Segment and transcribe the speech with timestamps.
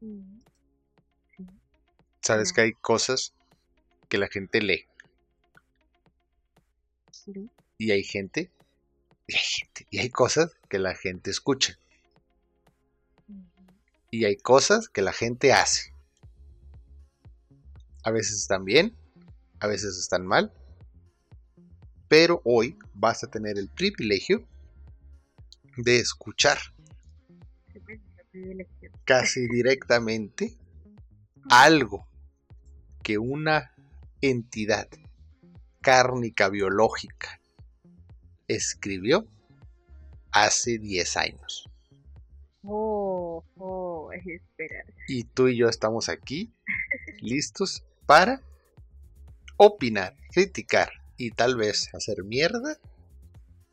[0.00, 0.40] Mm,
[2.22, 3.32] sabes que hay cosas
[4.08, 4.86] que la gente lee
[7.10, 7.50] Sí.
[7.78, 8.50] y hay gente
[9.26, 11.78] y hay gente y hay cosas que la gente escucha
[14.10, 15.92] y hay cosas que la gente hace.
[18.04, 18.96] A veces están bien,
[19.58, 20.52] a veces están mal,
[22.06, 24.46] pero hoy vas a tener el privilegio
[25.78, 26.58] de escuchar.
[29.04, 30.56] Casi directamente
[31.50, 32.06] algo
[33.02, 33.72] que una
[34.20, 34.88] entidad
[35.80, 37.40] cárnica biológica
[38.48, 39.26] escribió
[40.32, 41.70] hace 10 años.
[42.62, 44.10] Oh, oh.
[45.06, 46.52] Y tú y yo estamos aquí
[47.20, 48.40] listos para
[49.56, 52.78] opinar, criticar y tal vez hacer mierda.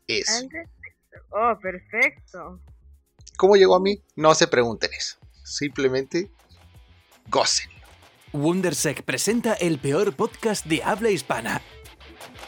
[0.06, 0.46] Eso.
[1.30, 2.60] Oh, perfecto.
[3.36, 4.00] ¿Cómo llegó a mí?
[4.16, 5.16] No se pregunten eso.
[5.44, 6.30] Simplemente
[7.28, 7.70] gocen.
[8.32, 11.60] Wondersec presenta el peor podcast de habla hispana.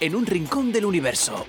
[0.01, 1.47] En un rincón del universo.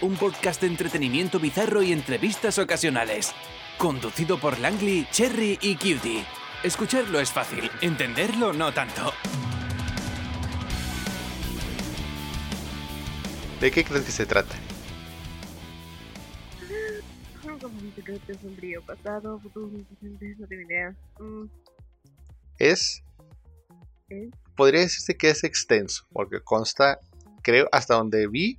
[0.00, 3.32] Un podcast de entretenimiento bizarro y entrevistas ocasionales.
[3.78, 6.24] Conducido por Langley, Cherry y Cutie.
[6.62, 9.12] Escucharlo es fácil, entenderlo no tanto.
[13.60, 14.54] ¿De qué crees que se trata?
[18.06, 20.96] Secreto sombrío pasado, futuro, presente, no tengo idea.
[21.18, 21.44] Mm,
[22.58, 23.02] Es.
[24.08, 24.30] ¿Es?
[24.56, 27.00] Podría decirse que es extenso, porque consta,
[27.42, 28.58] creo, hasta donde vi,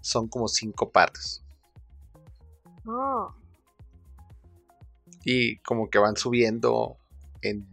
[0.00, 1.42] son como cinco partes.
[2.86, 3.34] Oh,
[5.24, 6.96] Y como que van subiendo
[7.42, 7.68] en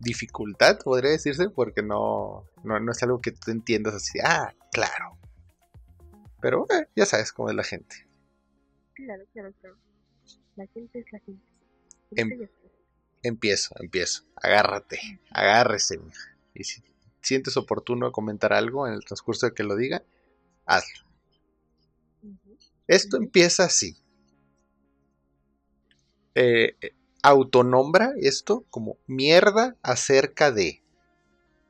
[0.00, 5.16] dificultad, podría decirse, porque no, no, no es algo que tú entiendas así, ah, claro.
[6.40, 8.06] Pero eh, ya sabes cómo es la gente.
[8.94, 9.76] claro, claro, claro.
[10.56, 11.42] La gente es la gente.
[12.12, 12.48] Em-.
[13.22, 14.24] Empiezo, empiezo.
[14.36, 16.36] Agárrate, agárrese, mija.
[16.54, 16.82] Y si
[17.20, 20.02] sientes oportuno comentar algo en el transcurso de que lo diga,
[20.64, 21.06] hazlo.
[22.86, 23.96] Esto empieza así.
[26.34, 26.92] Eh, eh,
[27.22, 30.82] autonombra esto como mierda acerca de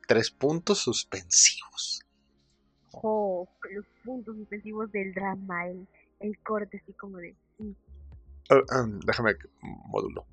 [0.07, 2.05] tres puntos suspensivos.
[2.91, 5.87] Oh, los puntos suspensivos del drama, el,
[6.19, 7.35] el corte así como de...
[8.49, 10.25] Ah, ah, déjame módulo.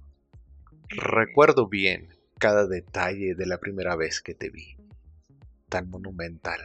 [0.89, 4.77] Recuerdo bien cada detalle de la primera vez que te vi.
[5.69, 6.61] Tan monumental,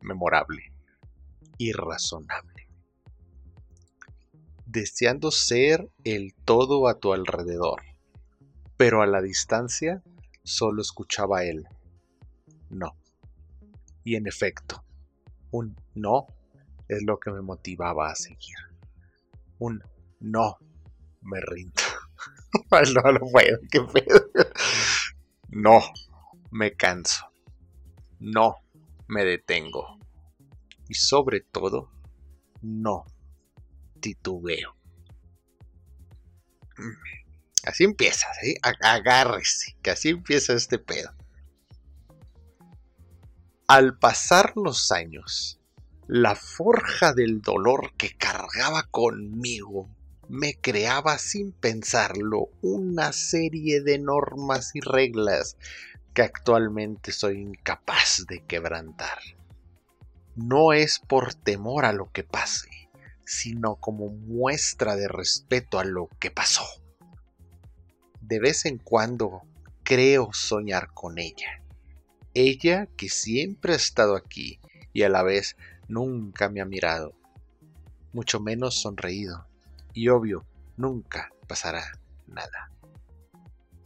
[0.00, 0.72] memorable,
[1.58, 2.68] irrazonable.
[4.66, 7.82] Deseando ser el todo a tu alrededor,
[8.76, 10.04] pero a la distancia
[10.44, 11.66] solo escuchaba él.
[12.68, 12.94] No.
[14.04, 14.84] Y en efecto,
[15.50, 16.28] un no
[16.86, 18.56] es lo que me motivaba a seguir.
[19.58, 19.82] Un
[20.20, 20.58] no,
[21.22, 21.82] me rindo.
[22.72, 24.26] No, no puedo, qué pedo.
[25.48, 25.80] No,
[26.50, 27.26] me canso.
[28.18, 28.56] No,
[29.06, 29.98] me detengo.
[30.88, 31.92] Y sobre todo,
[32.62, 33.04] no
[34.00, 34.76] titubeo.
[37.64, 38.56] Así empieza, ¿sí?
[38.62, 41.14] Agárrese, que así empieza este pedo.
[43.68, 45.60] Al pasar los años,
[46.08, 49.88] la forja del dolor que cargaba conmigo
[50.30, 55.56] me creaba sin pensarlo una serie de normas y reglas
[56.14, 59.18] que actualmente soy incapaz de quebrantar.
[60.36, 62.68] No es por temor a lo que pase,
[63.24, 66.64] sino como muestra de respeto a lo que pasó.
[68.20, 69.42] De vez en cuando
[69.82, 71.60] creo soñar con ella.
[72.34, 74.60] Ella que siempre ha estado aquí
[74.92, 75.56] y a la vez
[75.88, 77.14] nunca me ha mirado,
[78.12, 79.49] mucho menos sonreído,
[79.92, 80.44] y obvio,
[80.76, 81.84] nunca pasará
[82.26, 82.70] nada.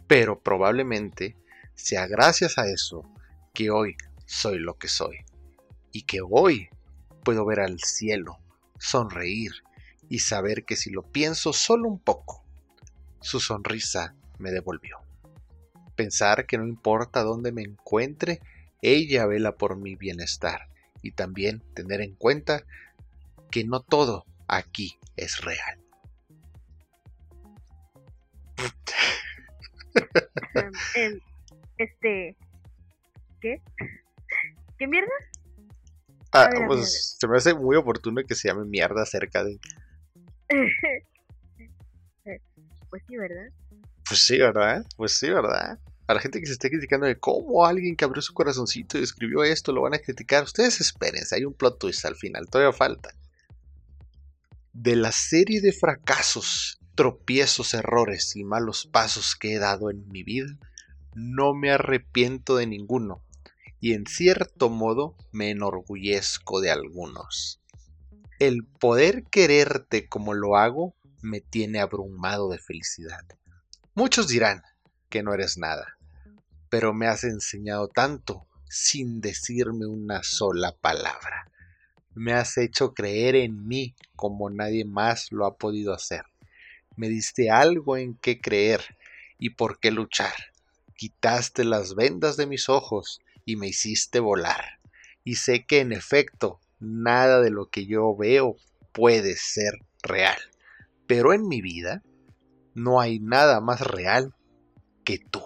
[0.06, 1.36] Pero probablemente
[1.74, 3.02] sea gracias a eso
[3.52, 5.18] que hoy soy lo que soy,
[5.92, 6.68] y que hoy
[7.24, 8.38] puedo ver al cielo,
[8.78, 9.52] sonreír
[10.08, 12.44] y saber que si lo pienso solo un poco,
[13.20, 14.98] su sonrisa me devolvió.
[15.96, 18.40] Pensar que no importa dónde me encuentre,
[18.82, 20.68] ella vela por mi bienestar
[21.00, 22.64] y también tener en cuenta
[23.50, 25.83] que no todo aquí es real.
[30.94, 31.20] Em,
[31.78, 32.36] este...
[33.40, 33.60] ¿Qué?
[34.78, 35.12] ¿Qué mierda?
[36.32, 36.66] Ah, ver.
[36.66, 39.58] pues se me hace muy oportuno que se llame mierda acerca de...
[42.90, 43.48] pues sí, ¿verdad?
[44.08, 44.84] Pues sí, ¿verdad?
[44.96, 45.78] Pues sí, ¿verdad?
[46.06, 49.02] A la gente que se esté criticando de cómo alguien que abrió su corazoncito y
[49.02, 52.76] escribió esto lo van a criticar, ustedes espérense, hay un plot twist al final, todavía
[52.76, 53.14] falta.
[54.72, 60.22] De la serie de fracasos tropiezos, errores y malos pasos que he dado en mi
[60.22, 60.56] vida,
[61.14, 63.22] no me arrepiento de ninguno
[63.80, 67.60] y en cierto modo me enorgullezco de algunos.
[68.38, 73.24] El poder quererte como lo hago me tiene abrumado de felicidad.
[73.94, 74.62] Muchos dirán
[75.08, 75.98] que no eres nada,
[76.68, 81.50] pero me has enseñado tanto sin decirme una sola palabra.
[82.14, 86.24] Me has hecho creer en mí como nadie más lo ha podido hacer.
[86.96, 88.96] Me diste algo en qué creer
[89.38, 90.34] y por qué luchar.
[90.96, 94.80] Quitaste las vendas de mis ojos y me hiciste volar.
[95.24, 98.56] Y sé que en efecto nada de lo que yo veo
[98.92, 100.38] puede ser real.
[101.06, 102.02] Pero en mi vida
[102.74, 104.34] no hay nada más real
[105.04, 105.42] que tú.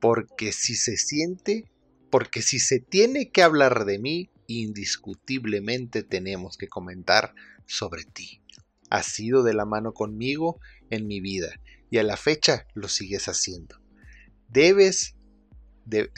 [0.00, 1.70] Porque si se siente,
[2.10, 7.34] porque si se tiene que hablar de mí, indiscutiblemente tenemos que comentar
[7.66, 8.43] sobre ti.
[8.90, 10.60] Has sido de la mano conmigo
[10.90, 11.48] en mi vida
[11.90, 13.80] y a la fecha lo sigues haciendo.
[14.48, 15.16] Debes
[15.84, 16.10] de,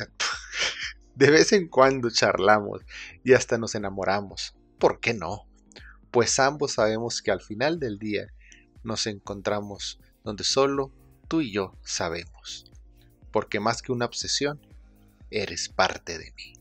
[1.31, 2.83] vez en cuando charlamos
[3.25, 4.57] y hasta nos enamoramos.
[4.79, 5.47] ¿Por qué no?
[6.11, 8.29] Pues ambos sabemos que al final del día
[8.83, 10.93] nos encontramos donde solo
[11.29, 12.71] tú y yo sabemos.
[13.33, 14.61] Porque más que una obsesión,
[15.31, 16.53] eres parte de mí.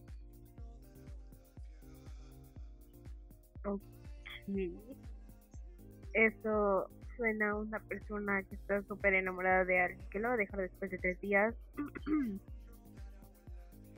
[6.15, 10.37] Eso suena a una persona que está súper enamorada de alguien que lo va a
[10.37, 11.53] dejar después de tres días.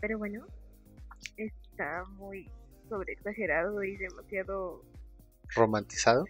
[0.01, 0.45] Pero bueno,
[1.37, 2.49] está muy
[2.89, 4.83] sobreexagerado y demasiado
[5.53, 6.25] romantizado.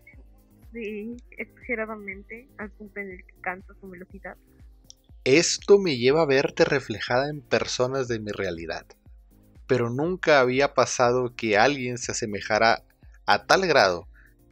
[0.73, 4.35] Sí, exageradamente, al punto en el que cansa su velocidad.
[5.23, 8.85] Esto me lleva a verte reflejada en personas de mi realidad,
[9.67, 12.83] pero nunca había pasado que alguien se asemejara
[13.25, 14.07] a tal grado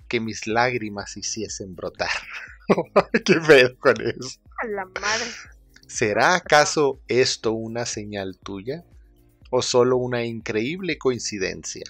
[0.07, 2.09] que mis lágrimas hiciesen brotar.
[3.25, 4.39] ¿Qué pedo con eso?
[4.63, 5.25] A la madre.
[5.87, 8.83] ¿Será acaso esto una señal tuya?
[9.51, 11.83] ¿O solo una increíble coincidencia?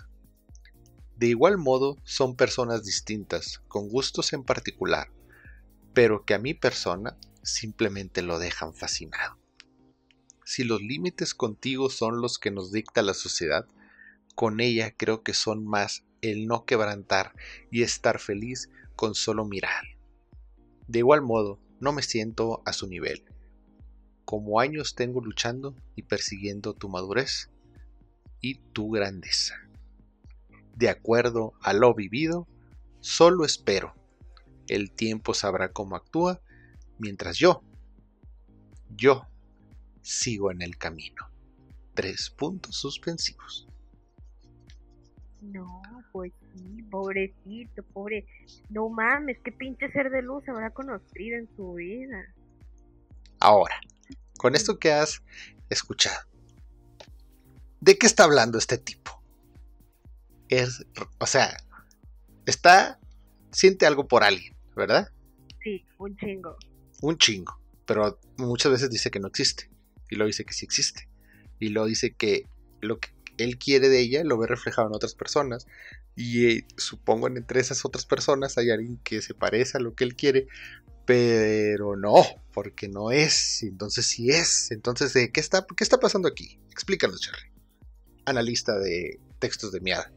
[1.15, 5.09] De igual modo, son personas distintas, con gustos en particular,
[5.94, 9.38] pero que a mi persona simplemente lo dejan fascinado.
[10.44, 13.65] Si los límites contigo son los que nos dicta la sociedad,
[14.35, 17.33] con ella creo que son más el no quebrantar
[17.72, 19.83] y estar feliz con solo mirar.
[20.88, 23.25] De igual modo, no me siento a su nivel.
[24.24, 27.50] Como años tengo luchando y persiguiendo tu madurez
[28.42, 29.66] y tu grandeza
[30.75, 32.48] de acuerdo a lo vivido,
[33.00, 33.95] solo espero.
[34.68, 36.42] El tiempo sabrá cómo actúa,
[37.00, 37.63] mientras yo,
[38.89, 39.27] yo,
[40.01, 41.31] sigo en el camino.
[41.94, 43.68] Tres puntos suspensivos.
[45.51, 45.81] No,
[46.12, 48.25] pues sí, pobrecito, pobre.
[48.69, 52.33] No mames, qué pinche ser de luz habrá conocido en su vida.
[53.39, 53.75] Ahora,
[54.38, 55.21] con esto que has
[55.69, 56.19] escuchado,
[57.81, 59.06] ¿de qué está hablando este tipo?
[60.50, 60.86] es,
[61.19, 61.57] o sea,
[62.45, 63.00] está,
[63.51, 65.09] siente algo por alguien, ¿verdad?
[65.63, 66.56] Sí, un chingo.
[67.01, 69.69] Un chingo, pero muchas veces dice que no existe,
[70.09, 71.09] y lo dice que sí existe,
[71.59, 72.48] y lo dice que
[72.81, 75.67] lo que él quiere de ella lo ve reflejado en otras personas,
[76.15, 80.03] y eh, supongo entre esas otras personas hay alguien que se parece a lo que
[80.03, 80.47] él quiere,
[81.05, 82.23] pero no,
[82.53, 86.60] porque no es, entonces sí es, entonces ¿qué está, qué está pasando aquí?
[86.71, 87.51] Explícanos, Charlie,
[88.25, 90.12] analista de textos de miada.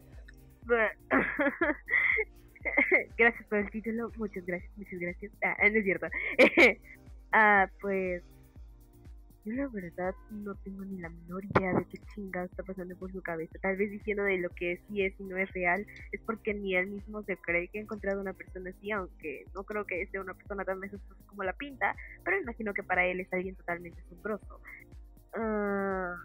[3.19, 5.33] gracias por el título, muchas gracias, muchas gracias.
[5.43, 6.07] Ah, no es cierto.
[7.33, 8.23] ah, pues
[9.49, 13.13] yo la verdad no tengo ni la menor idea de qué chingada está pasando por
[13.13, 13.59] su cabeza.
[13.61, 16.77] Tal vez diciendo de lo que sí es y no es real, es porque ni
[16.77, 20.21] él mismo se cree que ha encontrado una persona así, aunque no creo que sea
[20.21, 24.01] una persona tan majestuosa como la pinta, pero imagino que para él es alguien totalmente
[24.03, 24.61] asombroso.
[25.35, 26.17] Ah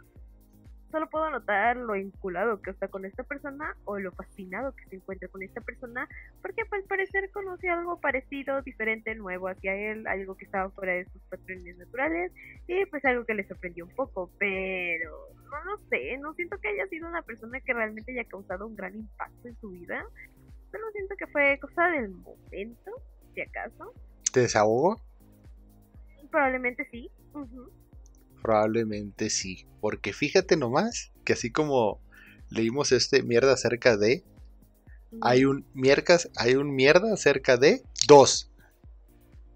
[0.94, 4.98] solo puedo notar lo enculado que está con esta persona o lo fascinado que se
[4.98, 6.08] encuentra con esta persona,
[6.40, 10.94] porque pues, al parecer conoce algo parecido, diferente, nuevo hacia él, algo que estaba fuera
[10.94, 12.32] de sus patrones naturales
[12.68, 16.68] y pues algo que le sorprendió un poco, pero no lo sé, no siento que
[16.68, 20.06] haya sido una persona que realmente haya causado un gran impacto en su vida,
[20.72, 22.92] solo siento que fue cosa del momento,
[23.34, 23.96] si acaso.
[24.32, 25.02] ¿Te desahogó?
[26.30, 27.10] Probablemente sí.
[28.44, 29.66] Probablemente sí.
[29.82, 32.00] Porque fíjate nomás que así como
[32.50, 34.24] leímos este mierda acerca de.
[35.22, 38.52] Hay un mierdas, hay un mierda acerca de dos.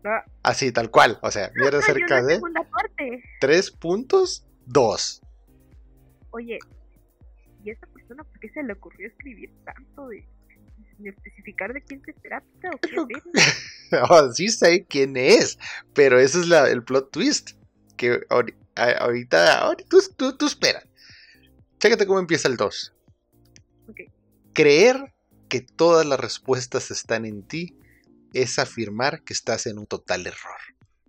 [0.04, 0.24] Ah.
[0.44, 1.20] Así, tal cual.
[1.22, 2.40] O sea, mierda acerca de.
[3.42, 5.22] Tres puntos, dos.
[6.32, 6.60] Oye,
[7.64, 10.28] ¿y esta persona por qué se le ocurrió escribir tanto de
[10.96, 13.32] sin especificar de quién se trata o qué pedo.
[14.10, 15.58] Oh, sí sé quién es,
[15.94, 17.52] pero ese es la- el plot twist.
[17.96, 18.44] Que a-
[18.78, 20.84] ahorita, ahorita tú, tú, tú espera.
[21.80, 22.94] Chécate cómo empieza el 2.
[23.90, 24.00] Ok.
[24.54, 25.14] Creer
[25.50, 27.78] que todas las respuestas están en ti
[28.34, 30.60] es afirmar que estás en un total error.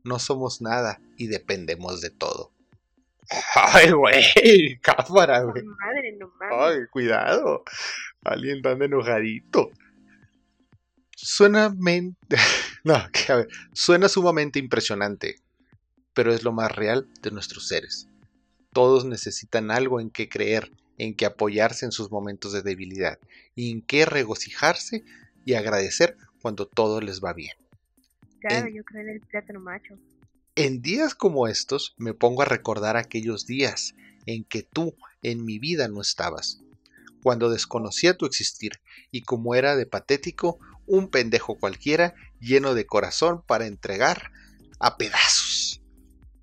[0.04, 2.52] No somos nada y dependemos de todo.
[3.54, 5.62] Ay, güey, cámara, güey.
[5.64, 6.32] Madre, no.
[6.50, 7.62] Ay, cuidado.
[8.24, 9.70] Alguien tan enojadito.
[11.16, 12.16] Suena men-
[12.84, 15.36] no, que a ver, suena sumamente impresionante,
[16.18, 18.08] pero es lo más real de nuestros seres.
[18.72, 23.20] Todos necesitan algo en que creer, en que apoyarse en sus momentos de debilidad,
[23.54, 25.04] y en que regocijarse
[25.46, 27.52] y agradecer cuando todo les va bien.
[28.40, 29.94] Claro, en- yo creo en el plátano macho.
[30.56, 33.94] En días como estos me pongo a recordar aquellos días
[34.26, 36.58] en que tú en mi vida no estabas,
[37.22, 38.72] cuando desconocía tu existir
[39.12, 44.32] y como era de patético, un pendejo cualquiera lleno de corazón para entregar
[44.80, 45.67] a pedazos.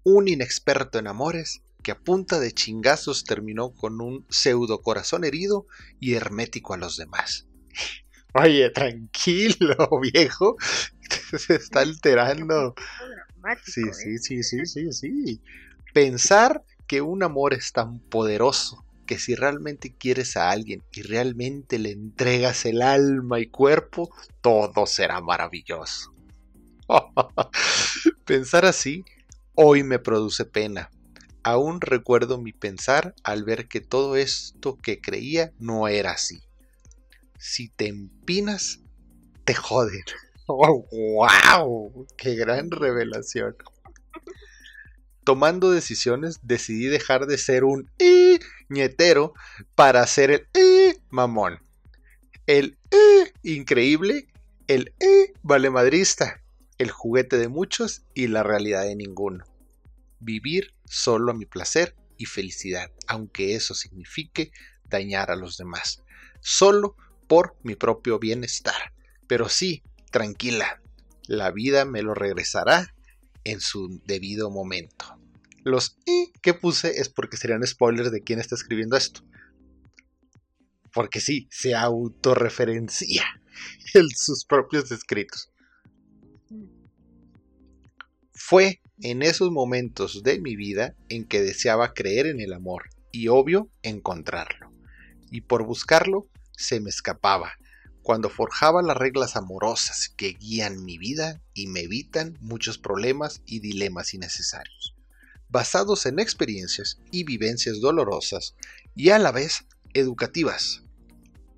[0.07, 5.65] Un inexperto en amores que a punta de chingazos terminó con un pseudo corazón herido
[5.99, 7.47] y hermético a los demás.
[8.35, 10.57] Oye, tranquilo, viejo.
[11.35, 12.75] Se está alterando.
[13.63, 13.93] Sí, ¿eh?
[13.93, 15.41] sí, sí, sí, sí, sí.
[15.91, 21.79] Pensar que un amor es tan poderoso que si realmente quieres a alguien y realmente
[21.79, 26.13] le entregas el alma y cuerpo, todo será maravilloso.
[28.25, 29.03] Pensar así
[29.55, 30.89] hoy me produce pena.
[31.43, 36.41] Aún recuerdo mi pensar al ver que todo esto que creía no era así.
[37.39, 38.79] Si te empinas,
[39.45, 40.03] te joden.
[40.47, 42.07] ¡Oh, wow!
[42.17, 43.55] ¡Qué gran revelación!
[45.25, 49.33] Tomando decisiones, decidí dejar de ser un "eh", ñetero
[49.75, 51.59] para ser el "eh", mamón.
[52.47, 54.27] El "eh", increíble,
[54.67, 56.41] el "eh", valemadrista,
[56.77, 59.45] el juguete de muchos y la realidad de ninguno.
[60.19, 64.51] Vivir solo a mi placer y felicidad, aunque eso signifique
[64.85, 66.03] dañar a los demás.
[66.41, 66.95] Solo
[67.27, 68.93] por mi propio bienestar.
[69.27, 70.81] Pero sí, tranquila,
[71.27, 72.93] la vida me lo regresará
[73.43, 75.17] en su debido momento.
[75.63, 79.21] Los y que puse es porque serían spoilers de quién está escribiendo esto.
[80.93, 83.25] Porque sí, se autorreferencia
[83.93, 85.51] en sus propios escritos.
[88.37, 93.29] Fue en esos momentos de mi vida en que deseaba creer en el amor y
[93.29, 94.71] obvio encontrarlo.
[95.31, 97.53] Y por buscarlo se me escapaba
[98.03, 103.61] cuando forjaba las reglas amorosas que guían mi vida y me evitan muchos problemas y
[103.61, 104.95] dilemas innecesarios,
[105.49, 108.55] basados en experiencias y vivencias dolorosas
[108.95, 110.83] y a la vez educativas.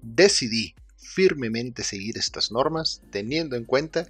[0.01, 4.07] Decidí firmemente seguir estas normas teniendo en cuenta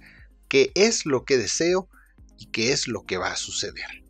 [0.48, 1.88] qué es lo que deseo
[2.38, 4.04] y qué es lo que va a suceder.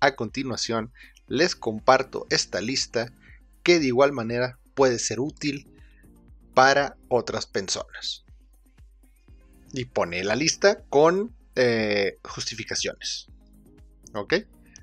[0.00, 0.92] A continuación,
[1.26, 3.12] les comparto esta lista
[3.62, 5.68] que de igual manera puede ser útil
[6.54, 8.24] para otras personas.
[9.72, 13.26] Y pone la lista con eh, justificaciones.
[14.14, 14.34] ¿Ok?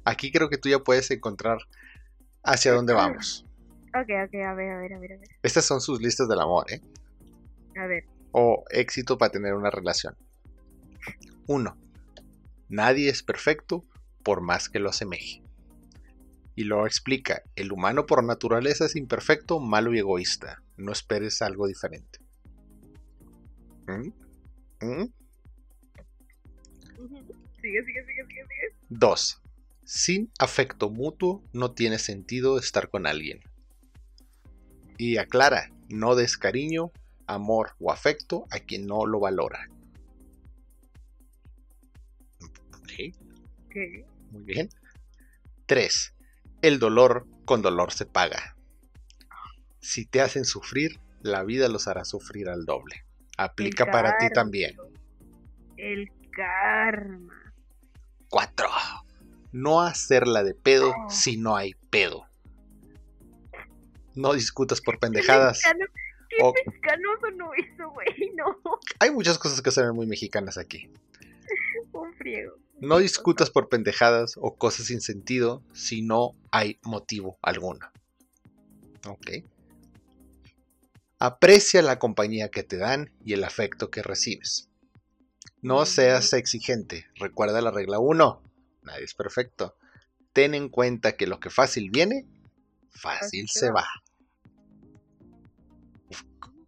[0.03, 1.59] Aquí creo que tú ya puedes encontrar
[2.43, 3.45] hacia dónde vamos.
[3.95, 5.29] Ok, ok, a ver, a ver, a ver, a ver.
[5.41, 6.81] Estas son sus listas del amor, ¿eh?
[7.77, 10.15] A ver, O éxito para tener una relación.
[11.47, 11.77] 1.
[12.69, 13.85] Nadie es perfecto
[14.23, 15.43] por más que lo asemeje.
[16.55, 20.63] Y lo explica, el humano por naturaleza es imperfecto, malo y egoísta.
[20.77, 22.19] No esperes algo diferente.
[23.87, 24.07] ¿Mm?
[24.85, 25.13] ¿Mm?
[27.61, 28.75] sigue, sigue, sigue, sigue, sigue.
[28.89, 29.41] 2.
[29.83, 33.41] Sin afecto mutuo no tiene sentido estar con alguien.
[34.97, 36.91] Y aclara, no des cariño,
[37.27, 39.69] amor o afecto a quien no lo valora.
[44.31, 44.69] Muy bien.
[45.65, 46.13] 3.
[46.61, 48.55] El dolor con dolor se paga.
[49.79, 53.05] Si te hacen sufrir, la vida los hará sufrir al doble.
[53.37, 54.75] Aplica para ti también.
[55.77, 57.53] El karma.
[58.29, 58.67] 4.
[59.51, 62.25] No hacerla de pedo si no hay pedo.
[64.15, 65.61] No discutas por pendejadas.
[66.29, 66.53] Qué O-
[67.93, 68.05] güey.
[68.35, 68.57] No,
[68.99, 70.89] Hay muchas cosas que son muy mexicanas aquí.
[71.93, 72.57] un friego.
[72.79, 77.89] No discutas por pendejadas o cosas sin sentido si no hay motivo alguno.
[79.07, 79.31] Ok.
[81.19, 84.69] Aprecia la compañía que te dan y el afecto que recibes.
[85.61, 87.07] No seas exigente.
[87.15, 88.43] Recuerda la regla 1.
[88.83, 89.75] Nadie es perfecto.
[90.33, 92.27] Ten en cuenta que lo que fácil viene,
[92.91, 93.87] fácil se va.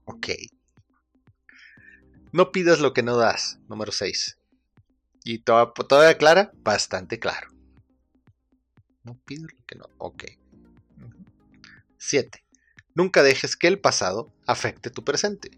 [0.06, 0.30] Ok.
[2.32, 3.60] No pidas lo que no das.
[3.68, 4.38] Número 6.
[5.30, 7.50] Y toda- todavía clara, bastante claro.
[9.04, 9.90] No pidas lo que no.
[9.98, 10.24] Ok.
[11.98, 12.46] 7.
[12.96, 15.52] Nunca dejes que el pasado afecte tu presente.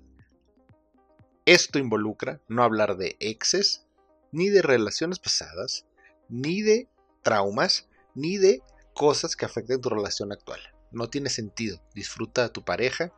[1.45, 3.85] Esto involucra no hablar de exes,
[4.31, 5.85] ni de relaciones pasadas,
[6.29, 6.89] ni de
[7.21, 8.63] traumas, ni de
[8.95, 10.59] cosas que afecten tu relación actual.
[10.91, 11.79] No tiene sentido.
[11.93, 13.13] Disfruta a tu pareja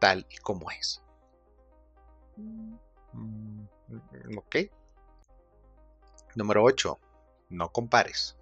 [0.00, 1.02] tal y como es.
[2.36, 2.76] Mm,
[3.12, 4.56] Mm, Ok.
[6.34, 6.98] Número 8.
[7.50, 8.36] No compares.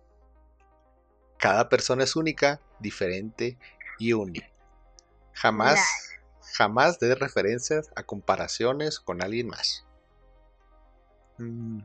[1.38, 3.58] Cada persona es única, diferente
[3.98, 4.48] y única.
[5.34, 5.78] Jamás,
[6.56, 9.86] jamás des referencias a comparaciones con alguien más.
[11.38, 11.80] Mm,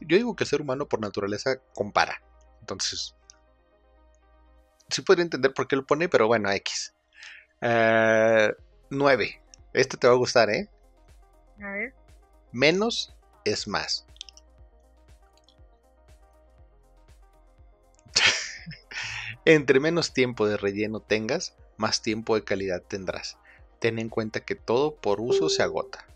[0.00, 2.22] Yo digo que el ser humano por naturaleza compara.
[2.60, 3.16] Entonces,
[4.88, 6.94] sí podría entender por qué lo pone, pero bueno, X.
[7.60, 9.42] 9.
[9.72, 10.68] Este te va a gustar, ¿eh?
[11.60, 11.94] A ver.
[12.52, 13.14] Menos
[13.44, 14.06] es más.
[19.48, 23.38] Entre menos tiempo de relleno tengas, más tiempo de calidad tendrás.
[23.78, 26.06] Ten en cuenta que todo por uso se agota.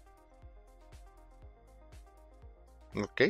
[2.95, 3.23] ¿Ok?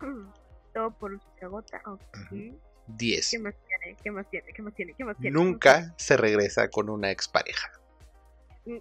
[0.74, 1.80] Todo por uso se agota.
[1.86, 2.02] Ok.
[2.30, 2.60] Ujú.
[2.88, 3.30] 10.
[3.30, 3.96] ¿Qué más tiene?
[4.02, 4.52] ¿Qué más tiene?
[4.52, 4.94] ¿Qué más tiene?
[4.94, 5.34] ¿Qué más tiene?
[5.34, 7.72] Nunca se regresa con una expareja.
[8.66, 8.76] Mm.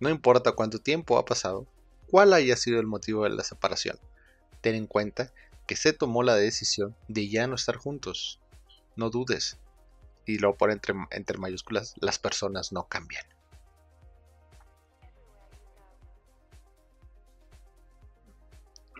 [0.00, 1.66] No importa cuánto tiempo ha pasado,
[2.10, 3.98] cuál haya sido el motivo de la separación.
[4.62, 5.30] Ten en cuenta
[5.66, 8.40] que se tomó la decisión de ya no estar juntos.
[8.96, 9.58] No dudes.
[10.26, 13.24] Y luego por entre, mayúsculas, las personas no cambian.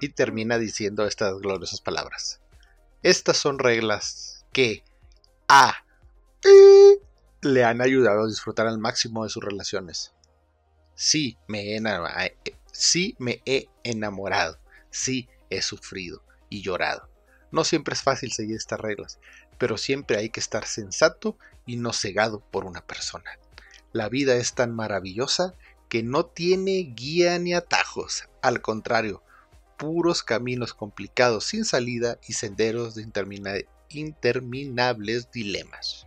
[0.01, 2.41] Y termina diciendo estas gloriosas palabras.
[3.03, 4.85] Estas son reglas que
[5.49, 5.85] a
[6.45, 6.99] eh,
[7.41, 10.13] le han ayudado a disfrutar al máximo de sus relaciones.
[10.95, 14.59] Sí, me he, eh, sí me he enamorado,
[14.91, 17.09] sí he sufrido y llorado.
[17.51, 19.19] No siempre es fácil seguir estas reglas,
[19.59, 23.39] pero siempre hay que estar sensato y no cegado por una persona.
[23.93, 25.55] La vida es tan maravillosa
[25.89, 29.23] que no tiene guía ni atajos, al contrario,
[29.79, 36.07] puros caminos complicados sin salida y senderos de intermina- interminables dilemas.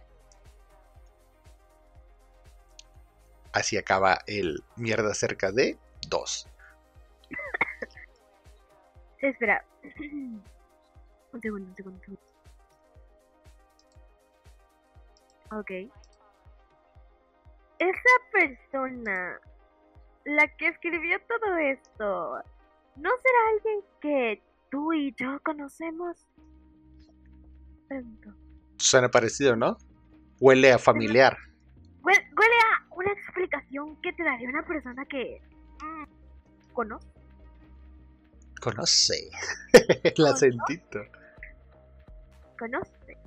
[3.51, 6.47] Así acaba el mierda cerca de 2.
[9.29, 9.63] Espera.
[11.33, 12.21] un segundo, un segundo, un segundo.
[15.51, 15.71] Ok.
[17.79, 19.39] Esa persona,
[20.25, 22.37] la que escribió todo esto,
[22.95, 26.25] ¿no será alguien que tú y yo conocemos?
[27.87, 28.33] Pregunto.
[28.77, 29.77] Suena parecido, ¿no?
[30.39, 31.37] Huele a familiar.
[32.01, 35.41] Hue- Huele a una explicación que te daría una persona que
[35.81, 37.07] mm, conoce.
[38.75, 39.29] Conoce.
[40.03, 40.99] el acentito.
[42.57, 43.17] Conoce.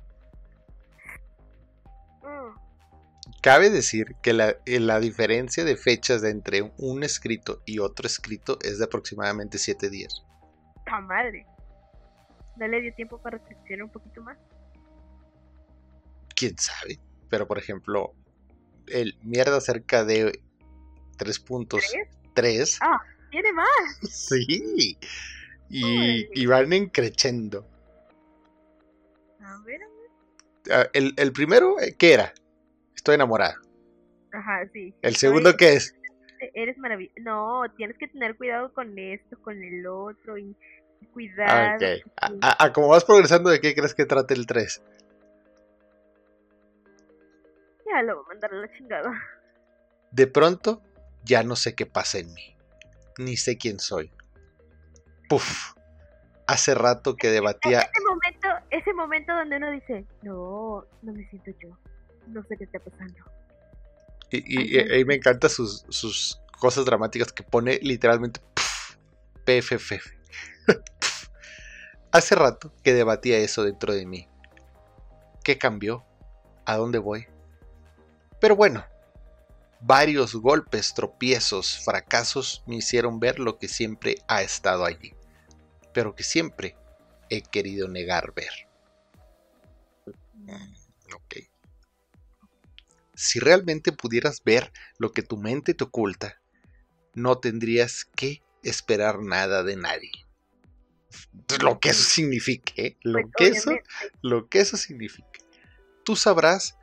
[2.23, 3.41] Mm.
[3.43, 8.07] Cabe decir que la, eh, la diferencia de fechas de entre un escrito y otro
[8.07, 10.23] escrito es de aproximadamente 7 días.
[10.85, 11.47] ¡Ta madre!
[12.57, 14.37] ¿No le dio tiempo para reflexionar un poquito más?
[16.39, 16.99] quién sabe.
[17.29, 18.15] Pero por ejemplo,
[18.87, 20.41] el mierda cerca de
[21.19, 21.83] 3.3.
[22.35, 22.79] ¿Tres?
[22.81, 23.99] Ah, tiene más.
[24.11, 24.99] Sí.
[25.71, 27.67] Y, y van encrechendo.
[29.41, 30.79] A ver, a ver.
[30.87, 32.33] Ah, El, el primero, eh, ¿qué era?
[32.95, 33.61] Estoy enamorada.
[34.33, 34.95] Ajá, sí.
[35.03, 35.95] El segundo, ¿qué es?
[36.55, 37.15] Eres maravilloso.
[37.21, 40.57] No, tienes que tener cuidado con esto, con el otro y
[41.13, 41.77] cuidado.
[41.77, 41.83] ok.
[42.17, 44.83] A, a- a como vas progresando, ¿de qué crees que trate el 3?
[47.87, 49.13] Ya lo voy a mandar a la chingada.
[50.11, 50.83] De pronto,
[51.25, 52.55] ya no sé qué pasa en mí.
[53.19, 54.11] Ni sé quién soy.
[55.29, 55.75] Puf.
[56.47, 57.81] Hace rato que debatía.
[57.81, 61.77] Ese momento, ese momento donde uno dice, no, no me siento yo.
[62.29, 63.19] No sé qué está pasando.
[64.31, 68.97] Y, y- y- y me encantan sus, sus cosas dramáticas que pone literalmente puf,
[69.45, 70.01] PFF.
[71.01, 71.29] Puf.
[72.13, 74.29] Hace rato que debatía eso dentro de mí.
[75.45, 76.05] ¿Qué cambió?
[76.65, 77.27] ¿A dónde voy?
[78.41, 78.85] Pero bueno,
[79.81, 85.15] varios golpes, tropiezos, fracasos me hicieron ver lo que siempre ha estado allí,
[85.93, 86.77] pero que siempre
[87.31, 88.53] he querido negar ver.
[90.35, 90.75] Mm,
[91.15, 91.37] Ok.
[93.15, 96.41] Si realmente pudieras ver lo que tu mente te oculta,
[97.15, 100.13] no tendrías que esperar nada de nadie.
[101.63, 103.71] Lo que eso signifique, lo Pues, que eso,
[104.21, 105.41] lo que eso signifique.
[106.05, 106.77] Tú sabrás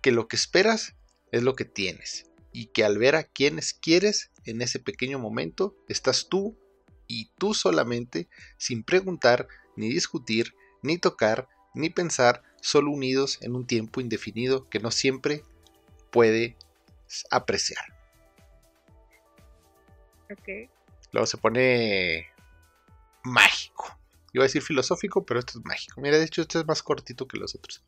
[0.00, 0.94] que lo que esperas
[1.32, 5.74] es lo que tienes y que al ver a quienes quieres en ese pequeño momento,
[5.88, 6.58] estás tú
[7.06, 13.66] y tú solamente, sin preguntar, ni discutir, ni tocar, ni pensar, solo unidos en un
[13.66, 15.42] tiempo indefinido que no siempre
[16.10, 16.56] puede
[17.30, 17.84] apreciar.
[20.30, 20.70] Ok.
[21.12, 22.28] Luego se pone
[23.24, 23.98] mágico.
[24.32, 26.00] Iba a decir filosófico, pero esto es mágico.
[26.00, 27.82] Mira, de hecho, este es más cortito que los otros.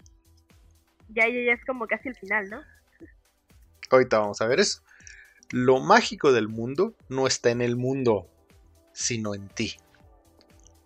[1.08, 2.60] Ya, ya, ya es como casi el final, ¿no?
[3.90, 4.82] Ahorita vamos a ver eso.
[5.50, 8.28] Lo mágico del mundo no está en el mundo,
[8.92, 9.76] sino en ti.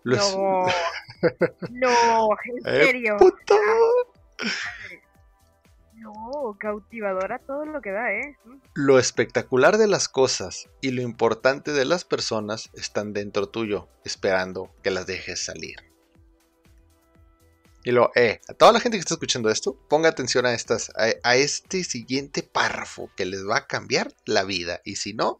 [0.03, 0.15] No.
[1.69, 3.17] no, en ¡Eh, serio.
[3.17, 3.55] puto!
[5.93, 8.37] No, cautivadora todo lo que da, ¿eh?
[8.45, 8.57] Mm.
[8.73, 14.71] Lo espectacular de las cosas y lo importante de las personas están dentro tuyo, esperando
[14.81, 15.75] que las dejes salir.
[17.83, 20.91] Y luego, eh, a toda la gente que está escuchando esto, ponga atención a estas,
[20.95, 24.81] a, este siguiente párrafo que les va a cambiar la vida.
[24.83, 25.39] Y si no,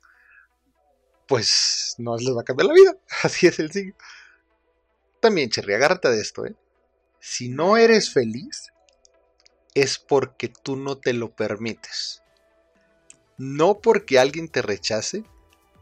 [1.28, 2.96] pues no les va a cambiar la vida.
[3.24, 3.96] Así es el siglo.
[5.20, 6.56] También, Cherry, agárrate de esto, eh.
[7.20, 8.72] Si no eres feliz,
[9.74, 12.24] es porque tú no te lo permites.
[13.38, 15.24] No porque alguien te rechace,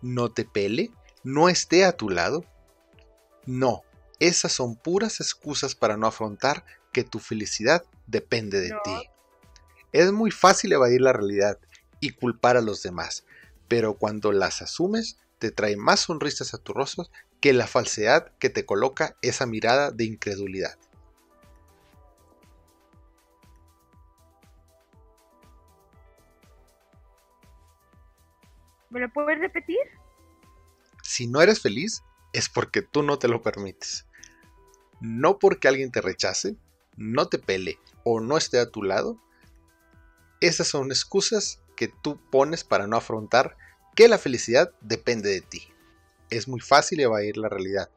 [0.01, 0.91] no te pele,
[1.23, 2.43] no esté a tu lado.
[3.45, 3.83] No,
[4.19, 8.79] esas son puras excusas para no afrontar que tu felicidad depende de No.
[8.83, 9.09] ti.
[9.91, 11.59] Es muy fácil evadir la realidad
[11.99, 13.25] y culpar a los demás,
[13.67, 17.07] pero cuando las asumes te trae más sonrisas a tu rostro
[17.41, 20.77] que la falsedad que te coloca esa mirada de incredulidad.
[28.89, 29.77] ¿Me lo puedes repetir?
[31.03, 32.03] Si no eres feliz,
[32.33, 34.06] es porque tú no te lo permites.
[34.99, 36.55] No porque alguien te rechace,
[36.95, 39.21] no te pele o no esté a tu lado.
[40.41, 43.57] Esas son excusas que tú pones para no afrontar
[43.95, 45.73] que la felicidad depende de ti.
[46.29, 47.89] Es muy fácil evadir la realidad.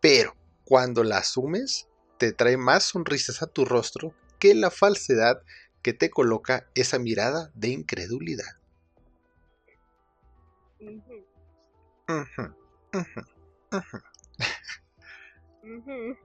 [0.00, 0.34] Pero
[0.64, 5.42] cuando la asumes, te trae más sonrisas a tu rostro que la falsedad
[5.82, 8.58] que te coloca esa mirada de incredulidad.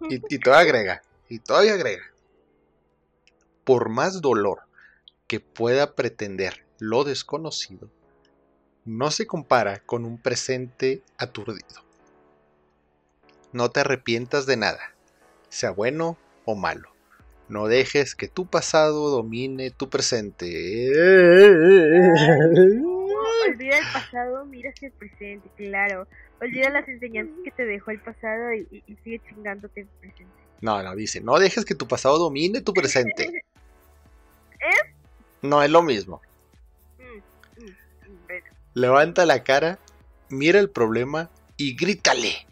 [0.09, 2.03] Y, y todavía agrega, y todavía agrega.
[3.63, 4.59] Por más dolor
[5.27, 7.89] que pueda pretender lo desconocido,
[8.85, 11.83] no se compara con un presente aturdido.
[13.53, 14.95] No te arrepientas de nada,
[15.49, 16.89] sea bueno o malo.
[17.49, 20.47] No dejes que tu pasado domine tu presente.
[23.45, 26.07] Olvida el pasado, mira hacia el presente, claro.
[26.41, 30.25] Olvida las enseñanzas que te dejó el pasado y, y- y sigue chingándote el presente.
[30.61, 33.23] No, no, dice, no dejes que tu pasado domine tu presente.
[34.59, 34.95] ¿Eh?
[35.43, 36.21] No es lo mismo.
[36.97, 38.45] Mm, mm, mm, bueno.
[38.73, 39.79] Levanta la cara,
[40.29, 42.47] mira el problema y grítale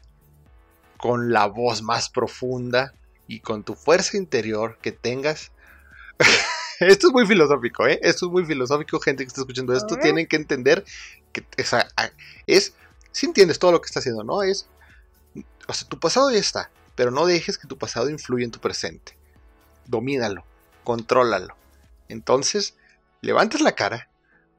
[0.97, 2.93] con la voz más profunda
[3.28, 5.52] y con tu fuerza interior que tengas.
[6.80, 7.99] esto es muy filosófico, ¿eh?
[8.02, 9.97] Esto es muy filosófico, gente que está escuchando esto.
[9.97, 10.84] Tienen que entender
[11.32, 11.43] que
[12.47, 12.73] es
[13.19, 14.43] si entiendes todo lo que está haciendo, ¿no?
[14.43, 14.69] Es,
[15.67, 18.62] o sea, tu pasado ya está, pero no dejes que tu pasado influya en tu
[18.62, 19.17] presente.
[19.88, 20.45] Domínalo,
[20.86, 21.58] contrólalo.
[22.08, 22.75] Entonces,
[23.19, 24.10] levantas la cara,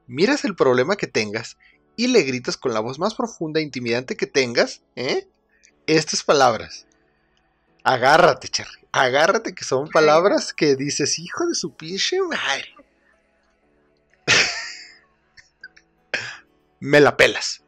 [0.05, 1.57] miras el problema que tengas
[1.95, 5.27] y le gritas con la voz más profunda e intimidante que tengas, ¿eh?
[5.87, 6.85] Estas palabras.
[7.83, 8.87] Agárrate, Cherry.
[8.91, 12.75] Agárrate que son palabras que dices, hijo de su pinche madre.
[16.79, 17.60] Me la pelas.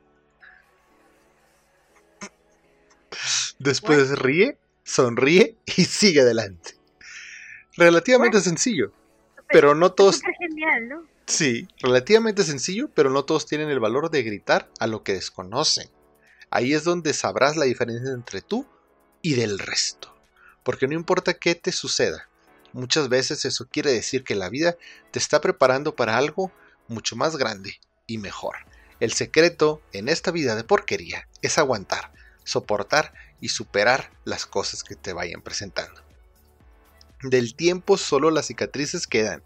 [3.63, 6.75] Después ríe, sonríe y sigue adelante.
[7.77, 8.91] Relativamente sencillo,
[9.47, 11.07] pero no todos Súper genial, ¿no?
[11.25, 15.89] Sí, relativamente sencillo, pero no todos tienen el valor de gritar a lo que desconocen.
[16.49, 18.67] Ahí es donde sabrás la diferencia entre tú
[19.21, 20.13] y del resto.
[20.63, 22.27] Porque no importa qué te suceda,
[22.73, 24.75] muchas veces eso quiere decir que la vida
[25.11, 26.51] te está preparando para algo
[26.89, 28.57] mucho más grande y mejor.
[28.99, 32.11] El secreto en esta vida de porquería es aguantar,
[32.43, 36.01] soportar y superar las cosas que te vayan presentando.
[37.23, 39.43] Del tiempo solo las cicatrices quedan,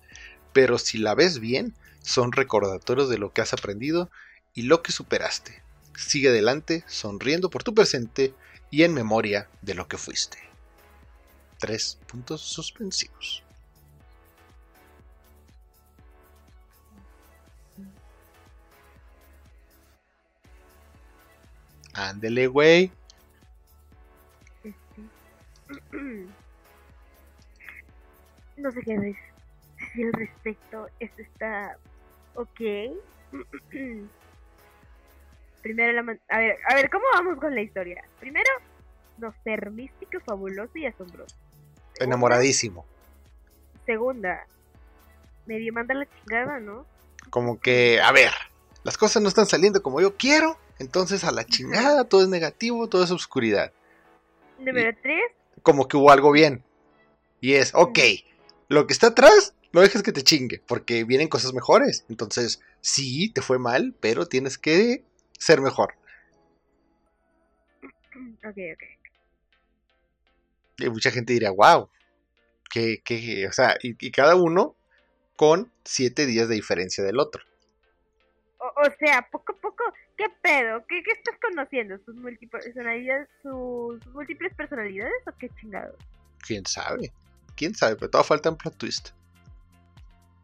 [0.54, 4.12] pero si la ves bien, son recordatorios de lo que has aprendido
[4.54, 5.64] y lo que superaste.
[5.96, 8.36] Sigue adelante, sonriendo por tu presente
[8.70, 10.38] y en memoria de lo que fuiste.
[11.58, 13.42] Tres puntos suspensivos.
[21.94, 22.92] Ándele, güey.
[28.58, 30.88] No sé qué decir al respecto.
[31.00, 31.78] Esto está
[32.36, 32.60] Ok.
[35.62, 38.04] Primero la man- a ver, a ver, ¿cómo vamos con la historia?
[38.20, 38.50] Primero,
[39.18, 41.36] no ser místico, fabuloso y asombroso.
[41.94, 42.86] Segunda- Enamoradísimo.
[43.86, 44.46] Segunda,
[45.46, 46.86] medio manda la chingada, ¿no?
[47.30, 48.32] Como que, a ver,
[48.84, 52.88] las cosas no están saliendo como yo quiero, entonces a la chingada, todo es negativo,
[52.88, 53.72] todo es oscuridad.
[54.60, 55.24] Número tres,
[55.62, 56.64] Como que hubo algo bien.
[57.42, 58.00] Y es, ok,
[58.68, 62.06] lo que está atrás, no dejes que te chingue, porque vienen cosas mejores.
[62.10, 65.04] Entonces, sí, te fue mal, pero tienes que
[65.38, 65.94] ser mejor.
[68.44, 68.84] ok, ok.
[70.80, 71.90] Y mucha gente diría, wow,
[72.70, 74.76] que, que, o sea, y, y cada uno
[75.36, 77.44] con siete días de diferencia del otro.
[78.60, 79.84] O, o sea, poco a poco,
[80.18, 80.84] ¿qué pedo?
[80.88, 81.98] ¿Qué, qué estás conociendo?
[82.06, 85.96] ¿Sus múltiples personalidades, sus múltiples personalidades o qué chingado?
[86.40, 87.12] ¿Quién sabe?
[87.56, 87.96] ¿Quién sabe?
[87.96, 89.10] Pero todavía faltan plot twist.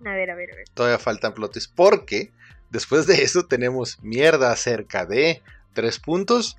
[0.06, 0.70] A ver, a ver, a ver.
[0.74, 1.74] Todavía faltan plot twist.
[1.76, 2.32] Porque
[2.70, 5.42] después de eso tenemos mierda acerca de
[5.74, 6.58] tres puntos.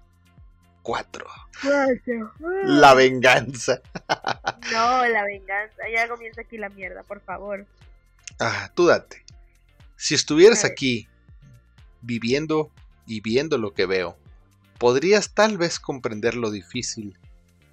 [0.83, 1.27] Cuatro.
[2.65, 3.81] La venganza.
[4.73, 5.83] No, la venganza.
[5.95, 7.67] Ya comienza aquí la mierda, por favor.
[8.41, 9.23] Ah, tú date.
[9.97, 11.07] Si estuvieras aquí
[12.05, 12.71] viviendo
[13.07, 14.19] y viendo lo que veo,
[14.79, 17.19] podrías tal vez comprender lo difícil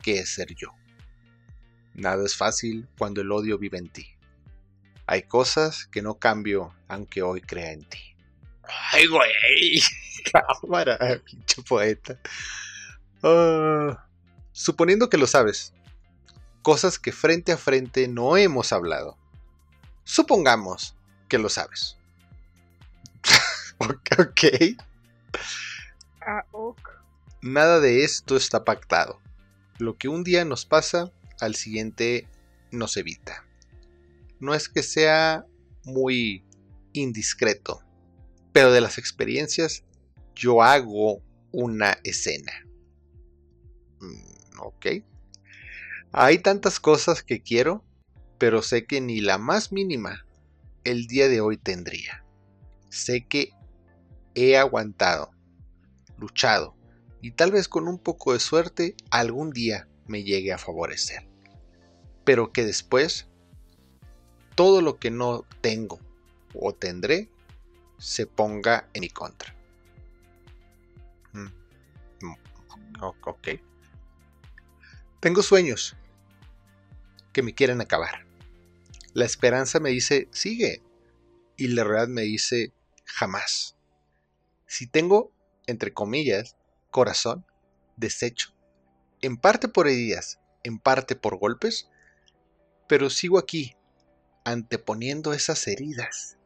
[0.01, 0.73] que es ser yo.
[1.93, 4.07] Nada es fácil cuando el odio vive en ti.
[5.05, 7.99] Hay cosas que no cambio aunque hoy crea en ti.
[8.91, 9.81] ¡Ay, güey!
[10.61, 12.19] Cámara, pinche poeta.
[13.23, 14.07] Ah,
[14.51, 15.73] suponiendo que lo sabes,
[16.61, 19.17] cosas que frente a frente no hemos hablado.
[20.03, 20.95] Supongamos
[21.27, 21.97] que lo sabes.
[24.19, 24.77] Ok.
[26.21, 26.89] Ah, ok.
[27.41, 29.19] Nada de esto está pactado.
[29.79, 32.27] Lo que un día nos pasa, al siguiente
[32.71, 33.45] nos evita.
[34.39, 35.45] No es que sea
[35.85, 36.45] muy
[36.93, 37.81] indiscreto,
[38.53, 39.83] pero de las experiencias
[40.35, 42.51] yo hago una escena.
[43.99, 44.85] Mm, ok.
[46.11, 47.83] Hay tantas cosas que quiero,
[48.37, 50.25] pero sé que ni la más mínima
[50.83, 52.23] el día de hoy tendría.
[52.89, 53.51] Sé que
[54.35, 55.31] he aguantado,
[56.17, 56.75] luchado,
[57.21, 61.27] y tal vez con un poco de suerte algún día me llegue a favorecer.
[62.23, 63.27] Pero que después
[64.55, 65.99] todo lo que no tengo
[66.53, 67.29] o tendré
[67.97, 69.55] se ponga en mi contra.
[71.33, 71.47] Mm,
[73.01, 73.47] Ok.
[75.19, 75.95] Tengo sueños
[77.33, 78.25] que me quieren acabar.
[79.13, 80.81] La esperanza me dice, sigue.
[81.57, 82.73] Y la realidad me dice,
[83.05, 83.77] jamás.
[84.71, 85.33] Si tengo,
[85.67, 86.55] entre comillas,
[86.91, 87.45] corazón
[87.97, 88.53] deshecho,
[89.21, 91.89] en parte por heridas, en parte por golpes,
[92.87, 93.75] pero sigo aquí,
[94.45, 96.37] anteponiendo esas heridas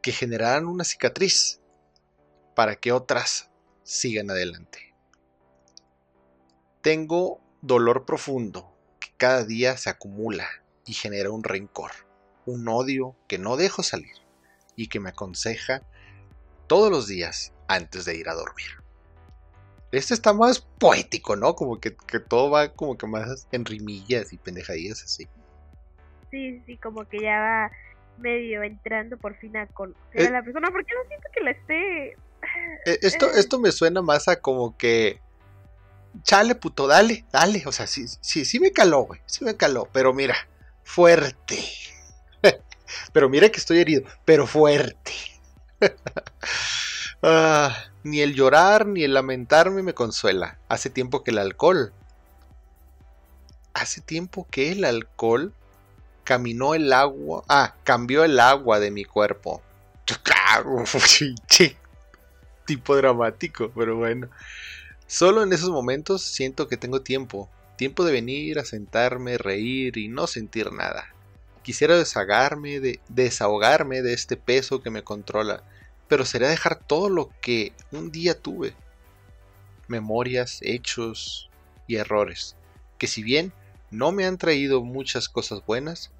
[0.00, 1.60] que generarán una cicatriz
[2.54, 3.50] para que otras
[3.82, 4.94] sigan adelante.
[6.80, 10.48] Tengo dolor profundo que cada día se acumula
[10.86, 11.90] y genera un rencor,
[12.46, 14.16] un odio que no dejo salir
[14.74, 15.82] y que me aconseja
[16.66, 18.66] todos los días antes de ir a dormir.
[19.92, 21.54] Este está más poético, ¿no?
[21.54, 25.26] Como que, que todo va como que más en rimillas y pendejadillas así.
[26.30, 27.70] Sí, sí, como que ya va
[28.18, 30.26] medio entrando por fin a conocer Eh.
[30.26, 32.08] a la persona, porque no siento que la esté...
[32.84, 33.32] Eh, Esto, Eh.
[33.40, 35.20] esto me suena más a como que.
[36.22, 37.62] Chale, puto, dale, dale.
[37.66, 39.20] O sea, sí, sí, sí me caló, güey.
[39.26, 39.88] Sí me caló.
[39.92, 40.34] Pero mira,
[40.82, 41.58] fuerte.
[43.12, 45.12] pero mira que estoy herido, pero fuerte.
[47.28, 50.58] Ah, ni el llorar ni el lamentarme me consuela.
[50.68, 51.92] Hace tiempo que el alcohol.
[53.74, 55.52] Hace tiempo que el alcohol
[56.22, 57.42] caminó el agua.
[57.48, 59.60] Ah, cambió el agua de mi cuerpo.
[62.64, 64.28] Tipo dramático, pero bueno.
[65.08, 67.50] Solo en esos momentos siento que tengo tiempo.
[67.74, 71.12] Tiempo de venir a sentarme, reír y no sentir nada.
[71.64, 75.64] Quisiera desahogarme de, desahogarme de este peso que me controla,
[76.08, 78.74] pero sería dejar todo lo que un día tuve.
[79.88, 81.50] Memorias, hechos
[81.86, 82.56] y errores,
[82.98, 83.52] que si bien
[83.90, 86.10] no me han traído muchas cosas buenas,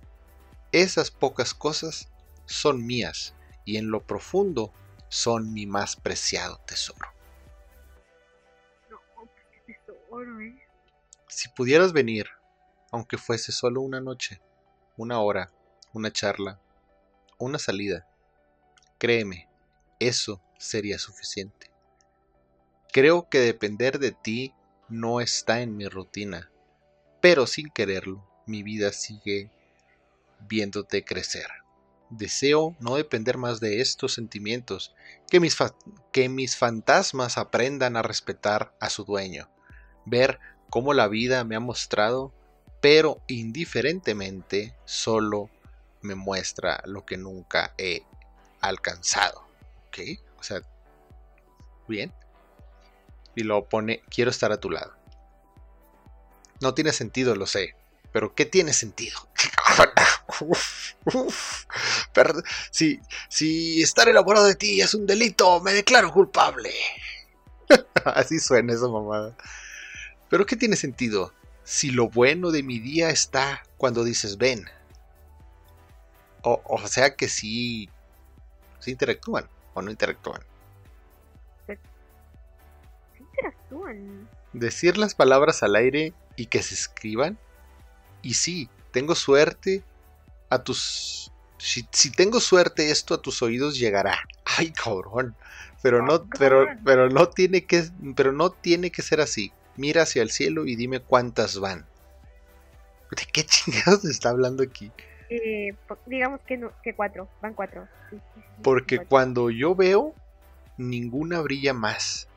[0.73, 2.09] esas pocas cosas
[2.47, 4.73] son mías y en lo profundo
[5.09, 7.09] son mi más preciado tesoro.
[8.91, 8.99] No,
[9.65, 9.97] qué tesoro.
[11.29, 12.29] Si pudieras venir,
[12.93, 14.41] aunque fuese solo una noche,
[14.97, 15.51] una hora,
[15.93, 16.61] una charla,
[17.39, 18.09] una salida,
[18.99, 19.49] créeme,
[19.99, 21.71] eso sería suficiente.
[22.93, 24.55] Creo que depender de ti
[24.89, 26.51] no está en mi rutina,
[27.21, 29.51] pero sin quererlo, mi vida sigue
[30.49, 31.49] viéndote crecer,
[32.11, 34.95] Deseo no depender más de estos sentimientos,
[35.29, 35.57] que mis,
[36.13, 39.51] que mis fantasmas aprendan a respetar a su dueño,
[40.05, 40.39] ver
[40.71, 42.33] cómo la vida me ha mostrado,
[42.81, 45.51] pero indiferentemente solo
[46.01, 48.03] me muestra lo que nunca he
[48.61, 49.46] alcanzado.
[49.97, 50.21] ¿Ok?
[50.39, 50.61] O sea,
[51.89, 52.13] bien.
[53.35, 54.95] Y lo pone, quiero estar a tu lado.
[56.61, 57.75] No tiene sentido, lo sé.
[58.13, 59.29] Pero ¿qué tiene sentido?
[62.71, 66.73] si, si estar enamorado de ti es un delito, me declaro culpable.
[68.05, 69.37] Así suena esa mamada.
[70.29, 71.33] Pero ¿qué tiene sentido?
[71.65, 74.65] Si lo bueno de mi día está cuando dices ven.
[76.43, 77.91] O, o sea que sí,
[78.79, 80.41] sí interactúan o no interactúan.
[83.19, 84.29] Interactúan.
[84.55, 87.39] Decir las palabras al aire y que se escriban.
[88.23, 89.85] Y sí, tengo suerte
[90.49, 91.31] a tus...
[91.59, 94.19] Si, tengo suerte esto a tus oídos llegará.
[94.57, 95.37] Ay, cabrón.
[95.83, 97.85] Pero no, pero, pero no tiene que,
[98.17, 99.53] pero no tiene que ser así.
[99.77, 101.87] Mira hacia el cielo y dime cuántas van.
[103.11, 104.91] ¿De qué chingados está hablando aquí?
[105.29, 105.75] Eh,
[106.07, 107.89] digamos que, no, que cuatro, van cuatro.
[108.63, 110.15] Porque cuando yo veo,
[110.77, 112.29] ninguna brilla más.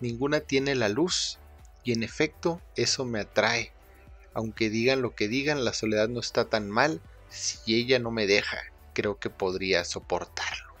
[0.00, 1.38] Ninguna tiene la luz.
[1.84, 3.72] Y en efecto, eso me atrae.
[4.34, 8.26] Aunque digan lo que digan, la soledad no está tan mal si ella no me
[8.26, 8.58] deja,
[8.92, 10.74] creo que podría soportarlo.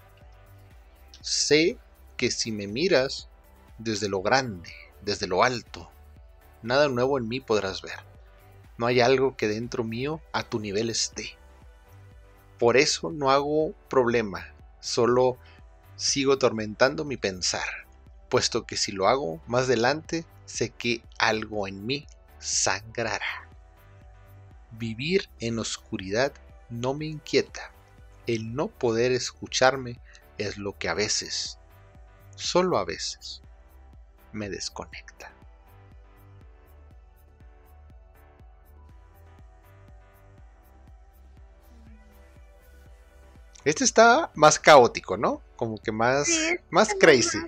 [1.20, 1.78] Sé
[2.16, 3.28] que si me miras
[3.78, 5.90] desde lo grande, desde lo alto,
[6.62, 8.11] nada nuevo en mí podrás ver.
[8.78, 11.36] No hay algo que dentro mío a tu nivel esté.
[12.58, 15.36] Por eso no hago problema, solo
[15.96, 17.86] sigo tormentando mi pensar,
[18.28, 22.06] puesto que si lo hago más adelante, sé que algo en mí
[22.38, 23.48] sangrará.
[24.72, 26.32] Vivir en oscuridad
[26.70, 27.72] no me inquieta.
[28.26, 29.98] El no poder escucharme
[30.38, 31.58] es lo que a veces,
[32.36, 33.42] solo a veces,
[34.32, 35.32] me desconecta.
[43.64, 45.40] Este está más caótico, ¿no?
[45.56, 46.28] Como que más,
[46.70, 47.38] más crazy.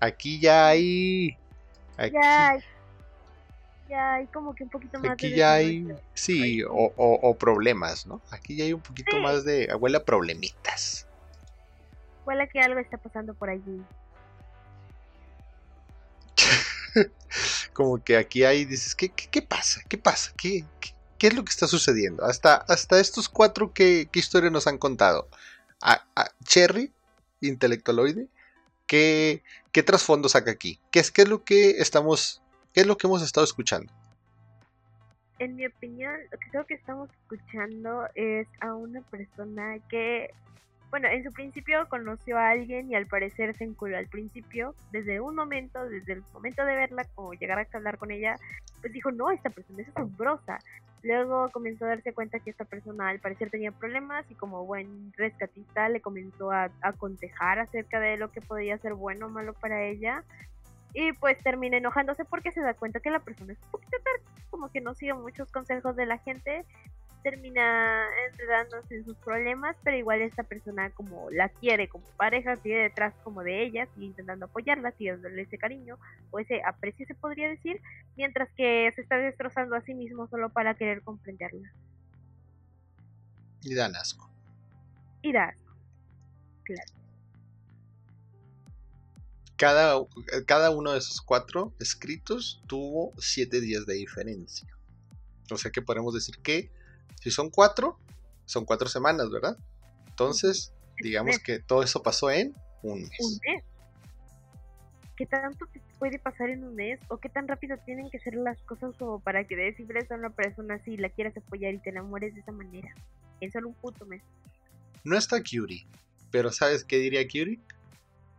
[0.00, 1.36] Aquí ya hay.
[1.96, 2.58] Aquí, ya
[3.88, 8.22] ya hay como que un poquito más Aquí ya hay, sí, o, problemas, ¿no?
[8.30, 11.06] Aquí ya hay un poquito más de, huele a problemitas.
[12.24, 13.82] Huele que algo está pasando por allí.
[17.72, 19.82] como que aquí hay, dices, ¿qué, qué, pasa?
[19.88, 20.32] ¿Qué pasa?
[20.36, 22.24] ¿Qué, ¿Qué, es lo que está sucediendo?
[22.24, 25.28] Hasta, hasta estos cuatro, ¿qué, qué historia nos han contado?
[25.80, 26.04] A,
[26.44, 26.92] Cherry,
[27.40, 28.28] intelectualoide,
[28.86, 30.80] ¿qué, qué trasfondo saca aquí?
[30.90, 32.42] ¿Qué es, ¿Qué es lo que estamos
[32.74, 33.92] ¿Qué es lo que hemos estado escuchando?
[35.38, 40.30] En mi opinión, lo que creo que estamos escuchando es a una persona que,
[40.90, 45.20] bueno, en su principio conoció a alguien y al parecer se enculó al principio, desde
[45.20, 48.36] un momento, desde el momento de verla o llegar a hablar con ella,
[48.80, 50.58] pues dijo, no, esta persona es asombrosa.
[51.04, 55.12] Luego comenzó a darse cuenta que esta persona al parecer tenía problemas y como buen
[55.12, 59.84] rescatista le comenzó a aconsejar acerca de lo que podía ser bueno o malo para
[59.84, 60.24] ella.
[60.94, 63.98] Y pues termina enojándose porque se da cuenta que la persona es un poquito
[64.48, 66.64] como que no sigue muchos consejos de la gente,
[67.24, 72.76] termina enredándose en sus problemas, pero igual esta persona como la quiere como pareja, sigue
[72.76, 75.98] detrás como de ella, sigue intentando apoyarla, sigue dándole ese cariño
[76.30, 77.80] o ese aprecio se podría decir,
[78.16, 81.72] mientras que se está destrozando a sí mismo solo para querer comprenderla.
[83.62, 84.30] Y da asco.
[85.22, 85.74] Y da asco,
[86.62, 87.04] claro
[89.56, 90.04] cada,
[90.46, 94.68] cada uno de esos cuatro escritos tuvo siete días de diferencia.
[95.50, 96.70] O sea que podemos decir que
[97.24, 97.98] si son cuatro,
[98.44, 99.56] son cuatro semanas, ¿verdad?
[100.08, 103.18] Entonces, digamos que todo eso pasó en un mes.
[103.18, 103.64] Un mes.
[105.16, 105.66] ¿Qué tanto
[105.98, 107.00] puede pasar en un mes?
[107.08, 110.28] ¿O qué tan rápido tienen que ser las cosas como para que descifres a una
[110.28, 112.94] persona así, la quieras apoyar y te enamores de esa manera?
[113.40, 114.22] En solo un puto mes.
[115.02, 115.86] No está Curie,
[116.30, 117.58] pero ¿sabes qué diría Curie?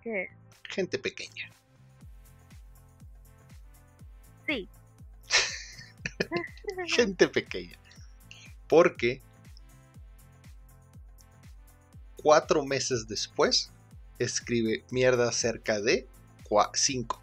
[0.04, 0.30] ¿Qué?
[0.70, 1.50] gente pequeña.
[4.46, 4.70] Sí.
[6.96, 7.80] gente pequeña.
[8.68, 9.22] Porque
[12.22, 13.72] cuatro meses después
[14.20, 16.08] escribe mierda cerca de
[16.74, 17.22] cinco.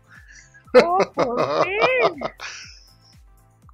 [0.74, 0.99] Oh,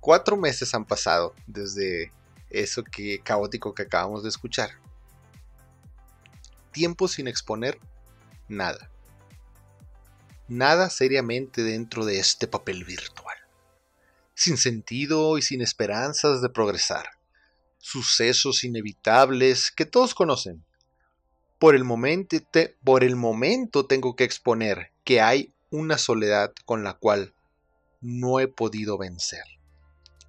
[0.00, 2.12] cuatro meses han pasado desde
[2.50, 4.70] eso que caótico que acabamos de escuchar.
[6.72, 7.78] Tiempo sin exponer
[8.48, 8.90] nada
[10.48, 13.36] nada seriamente dentro de este papel virtual,
[14.34, 17.17] sin sentido y sin esperanzas de progresar.
[17.78, 20.64] Sucesos inevitables que todos conocen.
[21.58, 22.36] Por el, momento,
[22.84, 27.34] por el momento tengo que exponer que hay una soledad con la cual
[28.00, 29.42] no he podido vencer.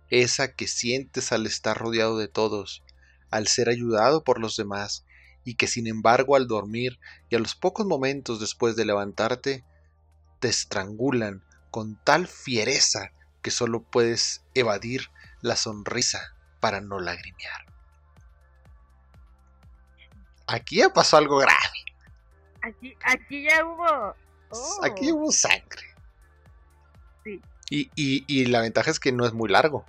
[0.10, 2.84] Esa que sientes al estar rodeado de todos,
[3.30, 5.06] al ser ayudado por los demás,
[5.44, 9.64] y que sin embargo al dormir y a los pocos momentos después de levantarte,
[10.40, 15.10] te estrangulan con tal fiereza que solo puedes evadir
[15.42, 17.66] la sonrisa para no lagrimear.
[20.48, 21.86] Aquí ya pasó algo grave.
[22.62, 24.16] Aquí, aquí ya hubo.
[24.84, 25.84] Aquí Oh, hubo sangre.
[27.24, 27.40] Sí.
[27.70, 29.86] Y, y- y la ventaja es que no es muy largo.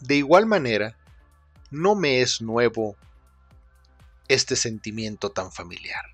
[0.00, 0.94] De igual manera,
[1.70, 2.96] no me es nuevo
[4.28, 6.04] este sentimiento tan familiar.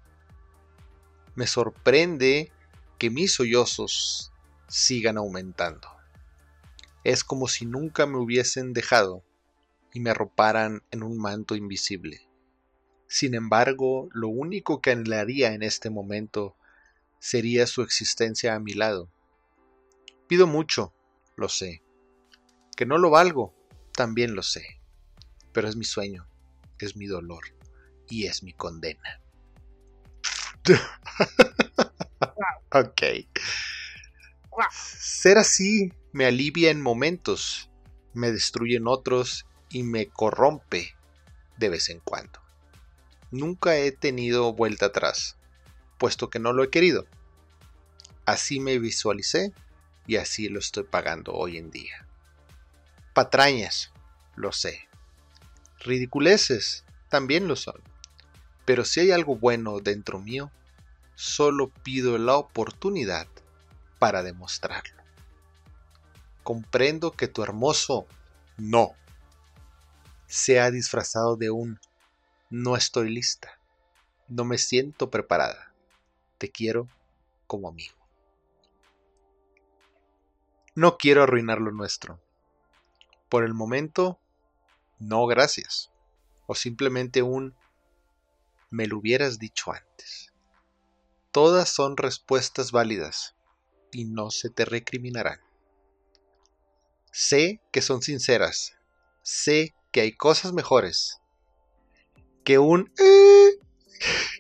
[1.34, 2.52] Me sorprende
[2.98, 4.32] que mis sollozos
[4.68, 5.88] sigan aumentando.
[7.04, 9.24] Es como si nunca me hubiesen dejado
[9.92, 12.28] y me arroparan en un manto invisible.
[13.08, 16.56] Sin embargo, lo único que anhelaría en este momento
[17.18, 19.10] sería su existencia a mi lado.
[20.28, 20.94] Pido mucho,
[21.36, 21.82] lo sé.
[22.76, 23.52] Que no lo valgo,
[23.94, 24.80] también lo sé.
[25.52, 26.26] Pero es mi sueño,
[26.78, 27.44] es mi dolor
[28.08, 29.20] y es mi condena.
[32.72, 33.02] ok.
[34.70, 37.70] Ser así me alivia en momentos,
[38.12, 40.94] me destruye en otros y me corrompe
[41.56, 42.40] de vez en cuando.
[43.30, 45.36] Nunca he tenido vuelta atrás,
[45.96, 47.06] puesto que no lo he querido.
[48.26, 49.52] Así me visualicé
[50.06, 52.06] y así lo estoy pagando hoy en día.
[53.14, 53.90] Patrañas,
[54.36, 54.88] lo sé.
[55.80, 57.80] Ridiculeces, también lo son.
[58.66, 60.50] Pero si hay algo bueno dentro mío,
[61.14, 63.28] solo pido la oportunidad
[63.98, 65.01] para demostrarlo.
[66.42, 68.06] Comprendo que tu hermoso
[68.56, 68.94] no
[70.26, 71.78] se ha disfrazado de un
[72.50, 73.58] no estoy lista,
[74.28, 75.74] no me siento preparada,
[76.38, 76.88] te quiero
[77.46, 77.96] como amigo.
[80.74, 82.18] No quiero arruinar lo nuestro.
[83.28, 84.18] Por el momento,
[84.98, 85.90] no gracias.
[86.46, 87.54] O simplemente un
[88.70, 90.32] me lo hubieras dicho antes.
[91.30, 93.34] Todas son respuestas válidas
[93.90, 95.40] y no se te recriminarán.
[97.12, 98.72] Sé que son sinceras.
[99.22, 101.20] Sé que hay cosas mejores
[102.42, 103.58] que un "eh",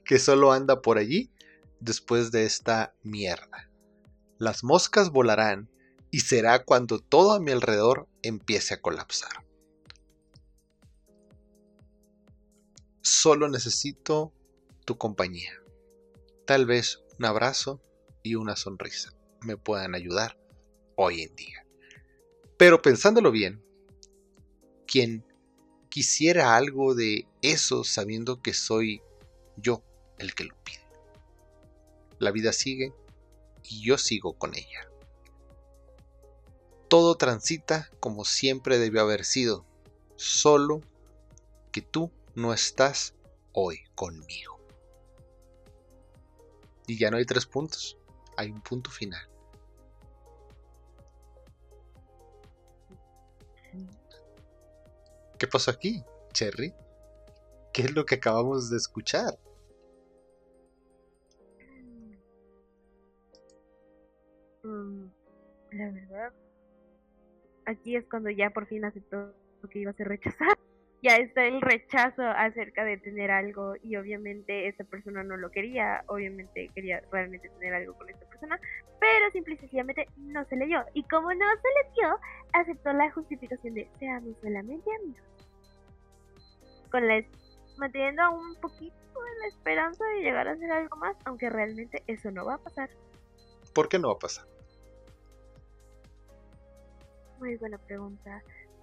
[0.04, 1.30] que solo anda por allí
[1.80, 3.70] después de esta mierda.
[4.38, 5.70] Las moscas volarán
[6.10, 9.30] y será cuando todo a mi alrededor empiece a colapsar.
[13.02, 14.32] Solo necesito
[14.84, 15.52] tu compañía.
[16.46, 17.80] Tal vez un abrazo
[18.22, 19.12] y una sonrisa
[19.42, 20.38] me puedan ayudar
[20.96, 21.61] hoy en día.
[22.62, 23.60] Pero pensándolo bien,
[24.86, 25.24] quien
[25.88, 29.02] quisiera algo de eso sabiendo que soy
[29.56, 29.82] yo
[30.18, 30.86] el que lo pide.
[32.20, 32.92] La vida sigue
[33.64, 34.88] y yo sigo con ella.
[36.86, 39.66] Todo transita como siempre debió haber sido,
[40.14, 40.82] solo
[41.72, 43.16] que tú no estás
[43.50, 44.60] hoy conmigo.
[46.86, 47.98] Y ya no hay tres puntos,
[48.36, 49.31] hay un punto final.
[55.38, 56.02] ¿Qué pasó aquí,
[56.32, 56.72] Cherry?
[57.72, 59.38] ¿Qué es lo que acabamos de escuchar?
[64.62, 65.06] Mm,
[65.72, 66.32] la verdad,
[67.66, 69.34] aquí es cuando ya por fin aceptó
[69.70, 70.52] que iba a ser rechazado.
[71.04, 76.04] Ya está el rechazo acerca de tener algo y obviamente esta persona no lo quería,
[76.06, 78.60] obviamente quería realmente tener algo con esta persona,
[79.02, 80.84] pero simple y sencillamente no se le dio.
[80.94, 82.20] Y como no se le dio,
[82.52, 85.24] aceptó la justificación de seamos solamente amigos.
[86.88, 87.24] Con la
[87.78, 88.94] manteniendo aún un poquito
[89.40, 92.90] la esperanza de llegar a hacer algo más, aunque realmente eso no va a pasar.
[93.74, 94.46] ¿Por qué no va a pasar?
[97.40, 98.40] Muy buena pregunta.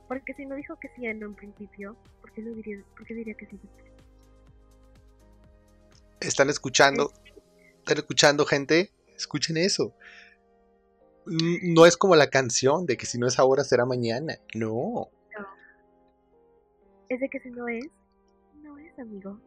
[0.10, 3.14] Porque si no dijo que sí en un principio, ¿por qué, lo diría, por qué
[3.14, 3.58] diría que sí?
[6.20, 7.14] ¿Están escuchando?
[7.78, 8.92] ¿Están escuchando, gente?
[9.20, 9.94] Escuchen eso.
[11.26, 14.36] No es como la canción de que si no es ahora será mañana.
[14.56, 15.10] No.
[17.10, 17.86] Es de que si no es,
[18.64, 19.38] no es amigo.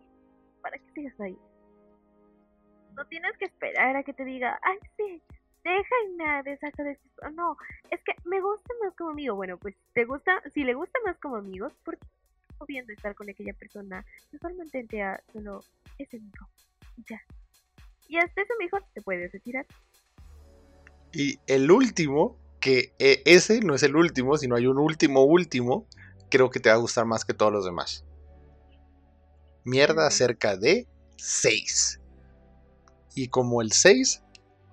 [0.61, 1.37] ¿Para qué sigas ahí?
[2.95, 5.23] No tienes que esperar a que te diga, ay sí,
[5.64, 7.31] deja y me deshaga de esto.
[7.31, 7.57] No,
[7.91, 9.35] es que me gusta más como amigo.
[9.35, 12.07] Bueno, pues te gusta, si le gusta más como amigos, ¿por qué
[12.61, 14.05] no viendo estar con aquella persona?
[14.33, 15.61] Mejor mantente a solo
[15.99, 16.47] ese amigo.
[17.09, 17.20] Ya.
[18.09, 19.67] Y hasta eso mejor te puedes retirar.
[21.13, 25.87] Y el último, que eh, ese no es el último, sino hay un último último,
[26.31, 28.05] creo que te va a gustar más que todos los demás.
[29.65, 30.87] Mierda acerca de
[31.17, 32.01] 6.
[33.15, 34.23] Y como el 6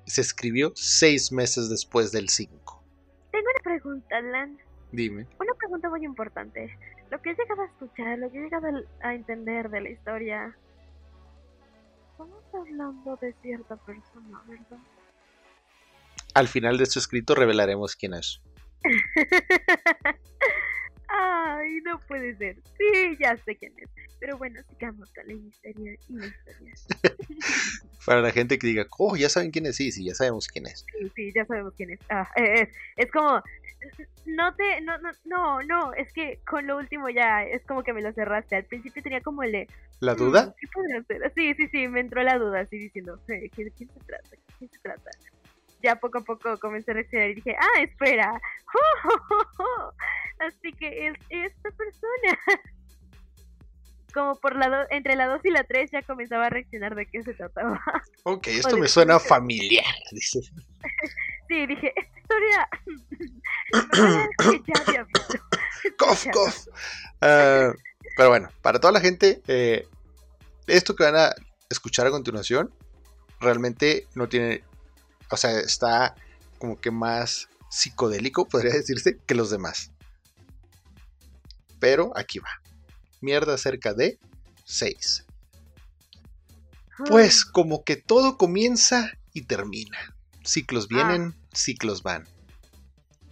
[0.05, 2.83] se escribió 6 meses después del 5.
[3.31, 4.57] Tengo una pregunta, Alan.
[4.91, 5.27] Dime.
[5.39, 6.75] Una pregunta muy importante.
[7.11, 8.67] Lo que he llegado a escuchar, lo que he llegado
[9.01, 10.57] a entender de la historia.
[12.19, 14.77] Estamos hablando de cierta persona, ¿verdad?
[16.33, 18.41] Al final de este escrito revelaremos quién es.
[21.11, 22.55] Ay, no puede ser.
[22.77, 23.89] Sí, ya sé quién es.
[24.19, 26.73] Pero bueno, sigamos con la misterio y la historia.
[28.05, 29.75] Para la gente que diga, oh, ya saben quién es.
[29.75, 30.85] Sí, sí, ya sabemos quién es.
[30.99, 31.99] Sí, sí, ya sabemos quién es.
[32.09, 33.41] Ah, eh, es, es como,
[34.25, 37.93] no te, no, no, no, no, es que con lo último ya es como que
[37.93, 38.55] me lo cerraste.
[38.55, 39.67] Al principio tenía como el de,
[39.99, 40.55] ¿La "Hmm, duda?
[40.59, 40.67] ¿Qué
[41.07, 41.31] ser?
[41.35, 44.29] Sí, sí, sí, me entró la duda, así diciendo, "Eh, ¿de quién se trata?
[44.29, 45.09] ¿De quién se trata?
[45.81, 48.41] Ya poco a poco comencé a reaccionar y dije, ah, espera.
[50.39, 52.39] Así que es esta persona.
[54.13, 57.05] Como por la do- entre la 2 y la 3 ya comenzaba a reaccionar de
[57.05, 57.79] qué se trataba.
[58.23, 59.85] Ok, esto me suena familiar.
[60.11, 60.41] Dice.
[61.47, 62.69] Sí, dije, esta historia
[63.71, 65.39] que ya había visto.
[65.97, 66.67] Cof, cof.
[67.21, 67.71] Ah,
[68.17, 69.87] pero bueno, para toda la gente, eh,
[70.67, 71.29] esto que van a
[71.69, 72.73] escuchar a continuación
[73.39, 74.63] realmente no tiene,
[75.29, 76.15] o sea, está
[76.57, 79.91] como que más psicodélico, podría decirse, que los demás.
[81.79, 82.61] Pero aquí va.
[83.21, 84.19] Mierda acerca de
[84.65, 85.25] 6.
[87.07, 90.15] Pues como que todo comienza y termina.
[90.43, 92.27] Ciclos vienen, ciclos van.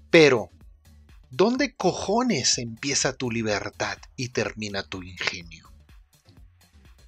[0.10, 0.50] Pero,
[1.30, 5.70] ¿dónde cojones empieza tu libertad y termina tu ingenio?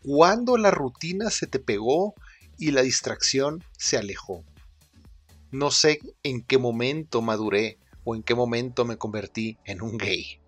[0.04, 2.14] ¿Cuándo la rutina se te pegó
[2.58, 4.44] y la distracción se alejó?
[5.52, 10.42] No sé en qué momento maduré o en qué momento me convertí en un gay.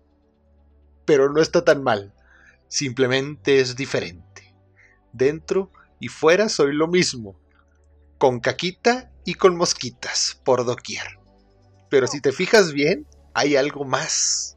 [1.04, 2.14] Pero no está tan mal.
[2.68, 4.54] Simplemente es diferente.
[5.12, 7.36] Dentro y fuera soy lo mismo.
[8.18, 11.18] Con caquita y con mosquitas por doquier.
[11.90, 14.56] Pero si te fijas bien, hay algo más.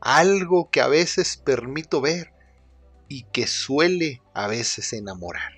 [0.00, 2.32] Algo que a veces permito ver
[3.08, 5.52] y que suele a veces enamorar.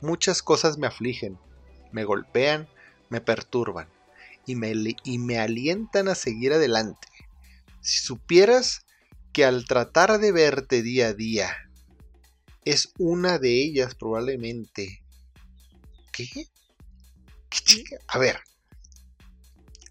[0.00, 1.38] Muchas cosas me afligen,
[1.92, 2.68] me golpean,
[3.08, 3.88] me perturban
[4.46, 4.72] y me,
[5.04, 7.08] y me alientan a seguir adelante.
[7.80, 8.84] Si supieras
[9.32, 11.56] que al tratar de verte día a día,
[12.64, 15.02] es una de ellas probablemente.
[16.12, 16.26] ¿Qué?
[16.26, 17.96] ¿Qué chica?
[18.08, 18.40] A ver.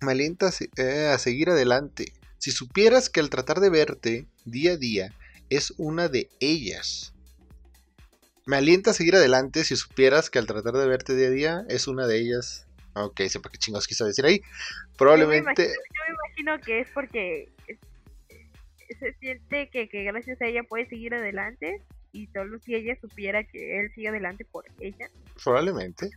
[0.01, 2.13] Me alienta a, se- eh, a seguir adelante.
[2.39, 5.13] Si supieras que al tratar de verte día a día
[5.49, 7.11] es una de ellas.
[8.45, 11.65] Me alienta a seguir adelante si supieras que al tratar de verte día a día
[11.69, 12.67] es una de ellas.
[12.93, 14.41] Ok, sepa qué chingos quiso decir ahí.
[14.97, 15.67] Probablemente.
[15.67, 15.69] Yo
[16.07, 17.49] me imagino que es porque
[18.99, 21.81] se siente que, que gracias a ella puede seguir adelante
[22.11, 25.09] y solo si ella supiera que él sigue adelante por ella.
[25.43, 26.09] Probablemente.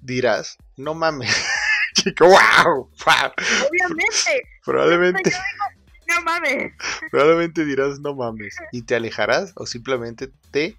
[0.00, 1.34] Dirás, no mames.
[1.94, 2.74] Chico, wow,
[3.04, 3.32] wow.
[3.68, 5.30] Obviamente, Probablemente.
[5.30, 6.72] yo digo, no mames.
[7.10, 10.76] Probablemente dirás no mames y te alejarás o simplemente te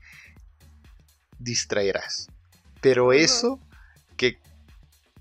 [1.39, 2.27] distraerás.
[2.81, 3.59] Pero eso
[4.17, 4.37] que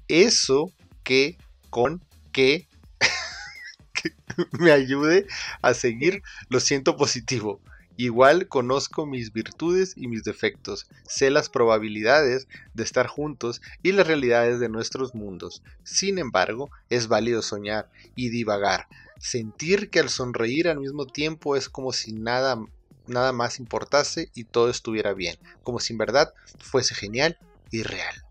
[0.08, 1.36] eso que
[1.70, 2.02] con
[2.32, 2.66] que,
[3.94, 4.12] que
[4.58, 5.26] me ayude
[5.62, 7.60] a seguir lo siento positivo.
[7.96, 14.08] Igual conozco mis virtudes y mis defectos, sé las probabilidades de estar juntos y las
[14.08, 15.62] realidades de nuestros mundos.
[15.84, 18.88] Sin embargo, es válido soñar y divagar,
[19.20, 22.60] sentir que al sonreír al mismo tiempo es como si nada,
[23.06, 27.38] nada más importase y todo estuviera bien, como si en verdad fuese genial
[27.70, 28.24] y real.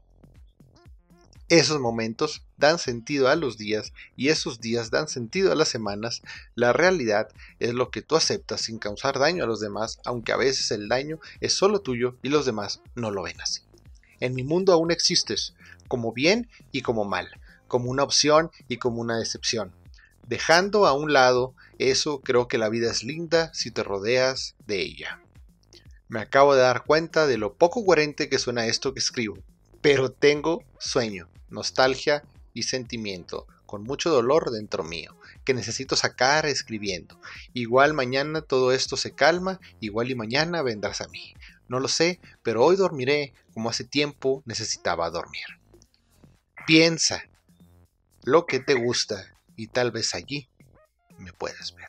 [1.50, 6.22] Esos momentos dan sentido a los días y esos días dan sentido a las semanas.
[6.56, 7.28] La realidad
[7.60, 10.88] es lo que tú aceptas sin causar daño a los demás, aunque a veces el
[10.88, 13.62] daño es solo tuyo y los demás no lo ven así.
[14.20, 15.54] En mi mundo aún existes,
[15.88, 17.30] como bien y como mal,
[17.68, 19.74] como una opción y como una decepción.
[20.28, 24.82] Dejando a un lado eso, creo que la vida es linda si te rodeas de
[24.82, 25.22] ella.
[26.08, 29.38] Me acabo de dar cuenta de lo poco coherente que suena esto que escribo,
[29.82, 37.20] pero tengo sueño, nostalgia y sentimiento, con mucho dolor dentro mío, que necesito sacar escribiendo.
[37.54, 41.34] Igual mañana todo esto se calma, igual y mañana vendrás a mí.
[41.68, 45.46] No lo sé, pero hoy dormiré como hace tiempo necesitaba dormir.
[46.66, 47.24] Piensa
[48.24, 50.50] lo que te gusta y tal vez allí
[51.18, 51.88] me puedas ver.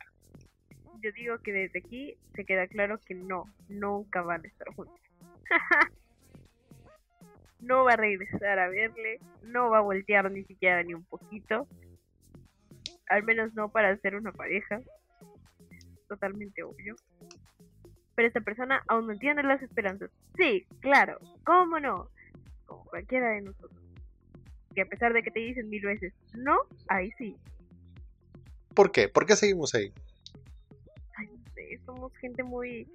[1.03, 4.99] Yo digo que desde aquí se queda claro que no, nunca van a estar juntos.
[7.61, 11.67] no va a regresar a verle, no va a voltear ni siquiera ni un poquito.
[13.09, 14.81] al menos no para ser una pareja.
[16.09, 16.97] Totalmente obvio.
[18.15, 20.11] Pero esta persona aún no tiene las esperanzas.
[20.37, 22.09] Sí, claro, ¿cómo no?
[22.67, 23.83] Como cualquiera de nosotros.
[24.75, 26.57] Que a pesar de que te dicen mil veces no,
[26.89, 27.37] ahí sí.
[28.75, 29.09] ¿Por qué?
[29.09, 29.93] ¿Por qué seguimos ahí?
[31.17, 32.89] Ay, no sé, somos gente muy...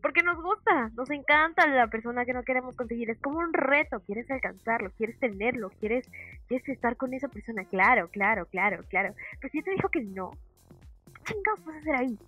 [0.00, 3.10] Porque nos gusta, nos encanta la persona que no queremos conseguir.
[3.10, 6.08] Es como un reto, quieres alcanzarlo, quieres tenerlo, quieres,
[6.48, 7.64] quieres estar con esa persona.
[7.64, 9.14] Claro, claro, claro, claro.
[9.38, 10.30] Pero si te dijo que no,
[11.24, 12.18] ¿qué chingados vas a hacer ahí?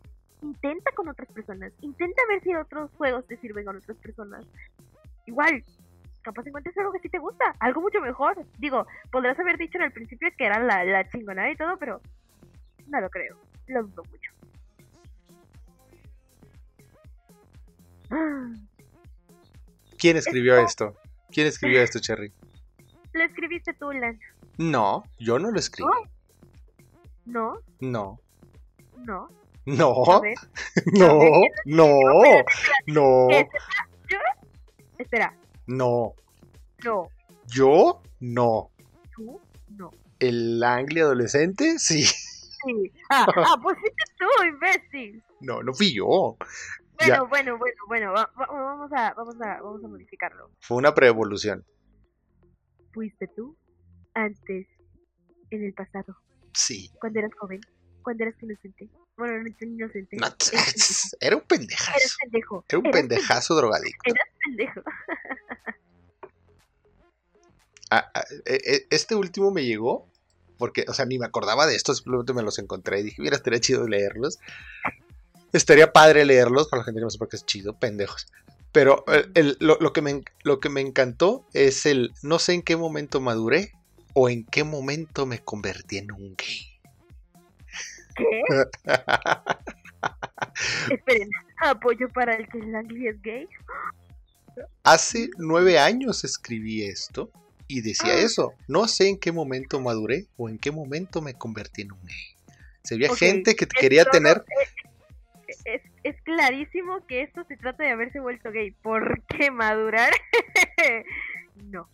[0.43, 4.45] Intenta con otras personas, intenta ver si otros juegos te sirven con otras personas.
[5.25, 5.65] Igual,
[6.21, 8.45] capaz encuentres algo que sí te gusta, algo mucho mejor.
[8.59, 12.03] Digo, podrás haber dicho en el principio que era la, la chingonada y todo, pero
[12.87, 14.33] no lo creo, lo dudo mucho.
[19.99, 20.97] ¿Quién escribió esto?
[21.31, 22.33] ¿Quién escribió esto, Cherry?
[23.13, 24.19] Lo escribiste tú, Lan.
[24.59, 25.89] No, yo no lo escribí.
[27.25, 27.59] ¿No?
[27.81, 28.21] No,
[28.99, 29.29] ¿No?
[29.65, 30.05] no,
[30.85, 31.89] no, no,
[32.87, 33.29] no.
[34.99, 36.15] Espera, no.
[36.85, 37.09] no.
[37.47, 38.03] ¿Yo?
[38.21, 38.71] No.
[39.15, 39.41] ¿Tú?
[39.69, 39.91] No.
[40.19, 41.79] ¿El Anglia adolescente?
[41.79, 42.05] Sí.
[42.67, 42.93] Sí.
[43.11, 45.25] Ah, ah, pusiste tú, imbécil.
[45.41, 46.37] No, no fui yo.
[46.99, 47.23] Bueno, Ya.
[47.23, 50.51] bueno, bueno, bueno, va- va- vamos a, vamos a, vamos a modificarlo.
[50.61, 51.65] Fue una preevolución.
[52.93, 53.57] Fuiste tú
[54.15, 54.67] antes,
[55.51, 56.17] en el pasado,
[56.55, 56.91] Sí.
[57.01, 57.61] cuando eras joven,
[58.03, 58.89] cuando eras inocente.
[59.17, 60.17] Bueno, no inocente.
[60.19, 60.41] No, eras
[61.17, 61.17] pendejo.
[61.21, 62.17] era un Eras pendejazo.
[62.21, 62.65] pendejo.
[62.69, 64.15] Era un eras pendejazo drogadicto.
[64.45, 64.83] pendejo.
[67.91, 70.11] Ah, ah, e- e- Este último me llegó
[70.63, 73.35] porque, o sea, ni me acordaba de esto, simplemente me los encontré y dije, mira,
[73.35, 74.39] estaría chido leerlos.
[75.53, 78.29] Estaría padre leerlos, para la gente que no sepa qué es chido, pendejos.
[78.71, 82.53] Pero el- el- lo, lo que me, lo que me encantó es el, no sé
[82.53, 83.73] en qué momento maduré
[84.15, 86.79] o en qué momento me convertí en un gay.
[88.15, 88.43] ¿Qué?
[90.93, 93.49] Esperen, apoyo para el que Langley es gay.
[94.85, 97.33] Hace nueve años escribí esto
[97.79, 98.21] y decía Ah.
[98.21, 98.53] eso.
[98.69, 102.57] No sé en qué momento maduré o en qué momento me convertí en un gay.
[102.85, 104.45] Se había Ok, gente que quería todo- tener...
[105.65, 108.71] Es, es clarísimo que esto se trata de haberse vuelto gay.
[108.73, 110.13] ¿Por qué madurar?
[111.71, 111.89] no.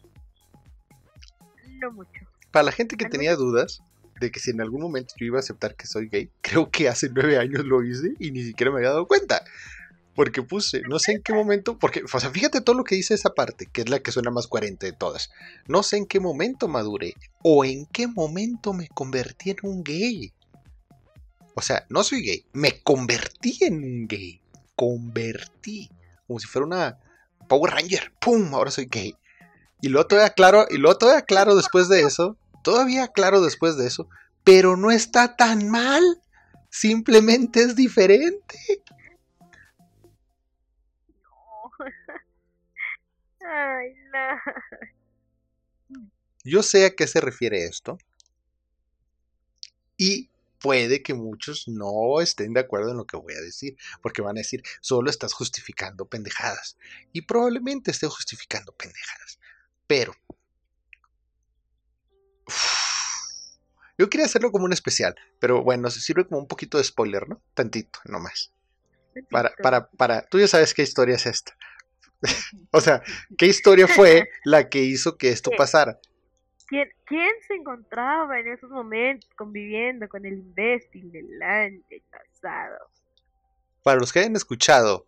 [1.80, 2.20] No mucho.
[2.50, 3.82] Para la gente que tenía dudas
[4.20, 6.88] de que si en algún momento yo iba a aceptar que soy gay, creo que
[6.88, 9.44] hace nueve años lo hice y ni siquiera me había dado cuenta.
[10.18, 13.14] Porque puse, no sé en qué momento, porque, o sea, fíjate todo lo que dice
[13.14, 15.30] esa parte, que es la que suena más coherente de todas.
[15.68, 17.14] No sé en qué momento maduré
[17.44, 20.32] o en qué momento me convertí en un gay.
[21.54, 24.40] O sea, no soy gay, me convertí en un gay.
[24.74, 25.88] Convertí.
[26.26, 26.98] Como si fuera una
[27.46, 28.12] Power Ranger.
[28.20, 28.52] ¡Pum!
[28.54, 29.14] Ahora soy gay.
[29.80, 33.86] Y luego todavía claro, y luego todavía claro después de eso, todavía claro después de
[33.86, 34.08] eso,
[34.42, 36.02] pero no está tan mal.
[36.70, 38.82] Simplemente es diferente.
[43.48, 46.02] Ay, no.
[46.44, 47.98] Yo sé a qué se refiere esto.
[49.96, 50.30] Y
[50.60, 54.36] puede que muchos no estén de acuerdo en lo que voy a decir, porque van
[54.36, 56.76] a decir, solo estás justificando pendejadas.
[57.12, 59.38] Y probablemente esté justificando pendejadas.
[59.86, 60.14] Pero...
[63.98, 67.28] Yo quería hacerlo como un especial, pero bueno, se sirve como un poquito de spoiler,
[67.28, 67.42] ¿no?
[67.54, 68.52] Tantito, nomás.
[69.28, 71.56] Para, para, para, tú ya sabes qué historia es esta.
[72.72, 73.02] o sea,
[73.36, 75.98] ¿qué historia fue la que hizo que esto pasara?
[76.66, 82.90] ¿Quién, ¿Quién se encontraba en esos momentos conviviendo con el imbécil del año pasado?
[83.82, 85.06] Para los que hayan escuchado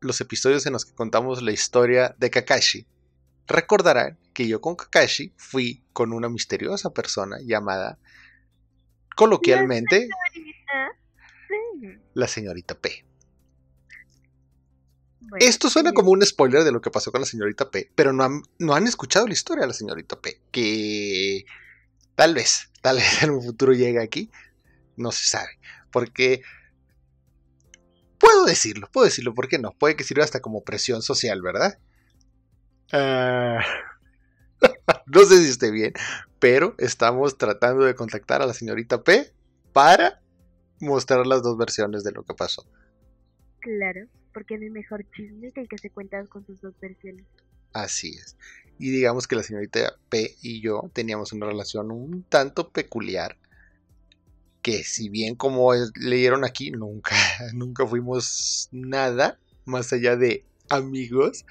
[0.00, 2.86] los episodios en los que contamos la historia de Kakashi,
[3.46, 7.98] recordarán que yo con Kakashi fui con una misteriosa persona llamada
[9.14, 10.08] coloquialmente
[10.72, 10.88] Ah,
[11.48, 11.98] sí.
[12.14, 13.04] la señorita P.
[15.38, 18.24] Esto suena como un spoiler de lo que pasó con la señorita P, pero no
[18.24, 21.44] han, no han escuchado la historia de la señorita P, que
[22.14, 24.30] tal vez, tal vez en un futuro llegue aquí,
[24.96, 25.58] no se sabe,
[25.92, 26.42] porque
[28.18, 29.72] puedo decirlo, puedo decirlo, ¿por qué no?
[29.72, 31.78] Puede que sirva hasta como presión social, ¿verdad?
[32.92, 33.60] Ah,
[35.06, 35.92] no sé si esté bien,
[36.38, 39.32] pero estamos tratando de contactar a la señorita P
[39.72, 40.20] para
[40.80, 42.66] mostrar las dos versiones de lo que pasó.
[43.60, 47.26] Claro, porque no hay mejor chisme que el que se cuenta con sus dos versiones.
[47.72, 48.36] Así es.
[48.78, 53.36] Y digamos que la señorita P y yo teníamos una relación un tanto peculiar.
[54.62, 57.14] Que si bien como leyeron aquí, nunca,
[57.54, 61.44] nunca fuimos nada más allá de amigos.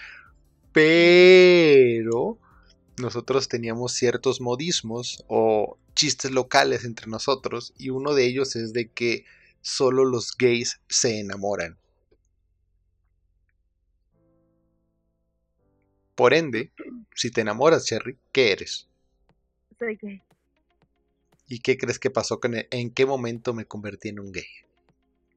[0.71, 2.37] Pero
[2.99, 8.89] nosotros teníamos ciertos modismos o chistes locales entre nosotros y uno de ellos es de
[8.89, 9.25] que
[9.61, 11.77] solo los gays se enamoran.
[16.19, 16.73] Por ende,
[17.15, 18.89] si te enamoras, Cherry, ¿qué eres?
[19.77, 20.21] Soy gay.
[21.47, 22.67] ¿Y qué crees que pasó con él?
[22.71, 24.43] ¿En qué momento me convertí en un gay?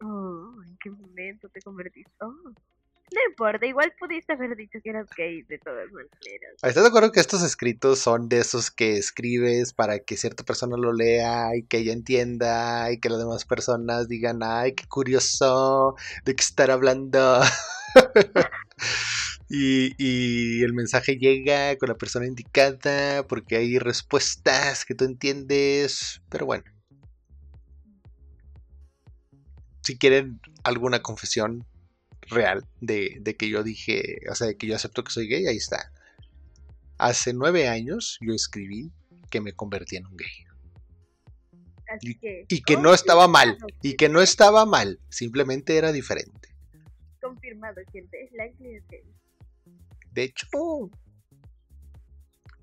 [0.00, 2.10] Oh, ¿en qué momento te convertiste?
[2.18, 2.26] Oh.
[2.26, 6.54] No importa, igual pudiste haber dicho que eras gay de todas maneras.
[6.64, 10.76] ¿Estás de acuerdo que estos escritos son de esos que escribes para que cierta persona
[10.76, 15.94] lo lea y que ella entienda y que las demás personas digan, ay, qué curioso
[16.24, 17.40] de qué estar hablando?
[19.54, 26.22] y, y el mensaje llega con la persona indicada porque hay respuestas que tú entiendes,
[26.30, 26.64] pero bueno.
[29.82, 31.66] Si quieren alguna confesión,
[32.28, 35.46] real de, de, que yo dije, o sea, de que yo acepto que soy gay,
[35.46, 35.92] ahí está.
[36.96, 38.90] Hace nueve años yo escribí
[39.30, 40.46] que me convertí en un gay.
[42.22, 46.48] Que, Y que no estaba mal, y que no estaba mal, simplemente era diferente.
[47.20, 49.12] Confirmado, gente, es gay.
[50.12, 50.46] De hecho,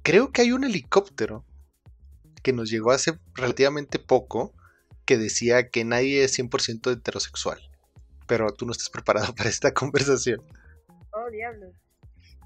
[0.03, 1.45] creo que hay un helicóptero
[2.43, 4.53] que nos llegó hace relativamente poco
[5.05, 7.69] que decía que nadie es 100% heterosexual
[8.29, 10.41] pero tú no estás preparado para esta conversación.
[11.11, 11.73] Oh, diablos.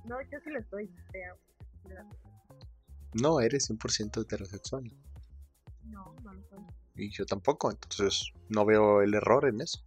[0.05, 0.89] No, yo sí lo estoy.
[3.13, 4.83] No eres 100% heterosexual.
[5.83, 6.59] No, no lo soy.
[6.95, 9.83] Y yo tampoco, entonces no veo el error en eso.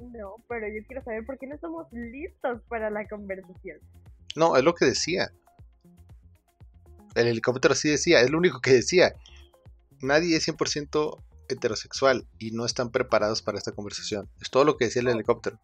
[0.00, 3.78] No, pero yo quiero saber por qué no estamos listos para la conversación.
[4.34, 5.30] No, es lo que decía.
[7.14, 9.14] El helicóptero sí decía, es lo único que decía.
[10.02, 14.28] Nadie es 100% heterosexual y no están preparados para esta conversación.
[14.40, 15.58] Es todo lo que decía el helicóptero.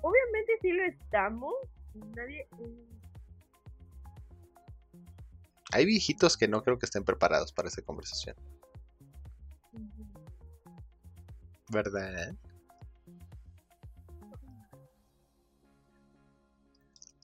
[0.00, 1.54] Obviamente sí lo estamos.
[2.14, 2.46] Nadie...
[5.72, 8.36] Hay viejitos que no creo que estén preparados para esta conversación.
[11.70, 12.34] ¿Verdad?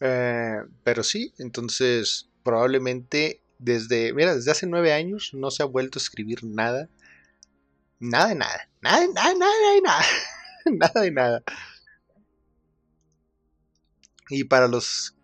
[0.00, 5.98] Eh, pero sí, entonces probablemente desde, mira, desde hace nueve años no se ha vuelto
[5.98, 6.88] a escribir nada.
[8.00, 8.68] Nada de nada.
[8.82, 10.04] Nada, de nada, nada de nada.
[10.66, 11.42] nada de nada.
[14.28, 15.14] Y para los...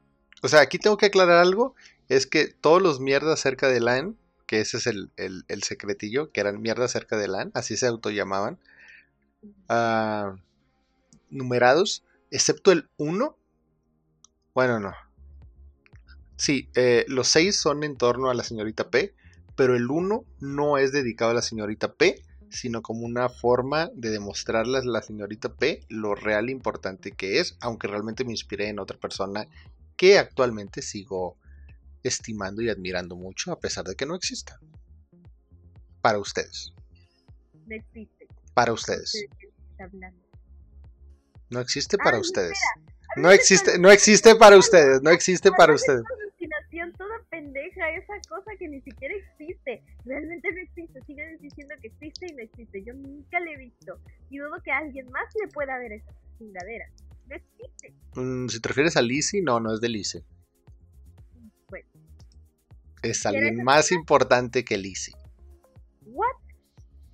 [0.43, 1.75] O sea, aquí tengo que aclarar algo.
[2.09, 4.17] Es que todos los mierdas cerca de LAN,
[4.47, 8.59] que ese es el, el, secretillo, que eran mierdas cerca de LAN, así se autollamaban,
[9.69, 10.37] uh,
[11.31, 13.37] numerados, excepto el 1.
[14.55, 14.93] Bueno, no,
[16.41, 19.15] Sí, eh, los seis son en torno a la señorita P,
[19.57, 24.09] pero el 1 no es dedicado a la señorita P, sino como una forma de
[24.09, 28.69] demostrarle a la señorita P lo real e importante que es, aunque realmente me inspiré
[28.69, 29.49] en otra persona
[29.99, 31.37] que actualmente sigo
[32.03, 34.59] estimando y admirando mucho, a pesar de que no exista.
[36.01, 36.73] Para ustedes.
[37.67, 38.29] No existe.
[38.55, 39.27] Para ustedes.
[41.51, 42.59] No existe Ah, para ustedes.
[43.17, 46.03] No existe, no existe para ustedes, no existe para ustedes.
[46.23, 49.83] Alucinación toda pendeja, esa cosa que ni siquiera existe.
[50.05, 51.01] Realmente no existe.
[51.07, 52.85] Siguen diciendo que existe y no existe.
[52.85, 53.99] Yo nunca le he visto.
[54.31, 56.87] Y dudo que a alguien más le pueda ver esa chingadera.
[57.29, 57.95] No existe.
[58.15, 60.25] Mm, si te refieres a Lizzie, no, no es de Lizzie.
[61.69, 61.89] Bueno.
[63.03, 65.15] Es alguien más importante que Lizzie.
[66.03, 66.37] ¿What?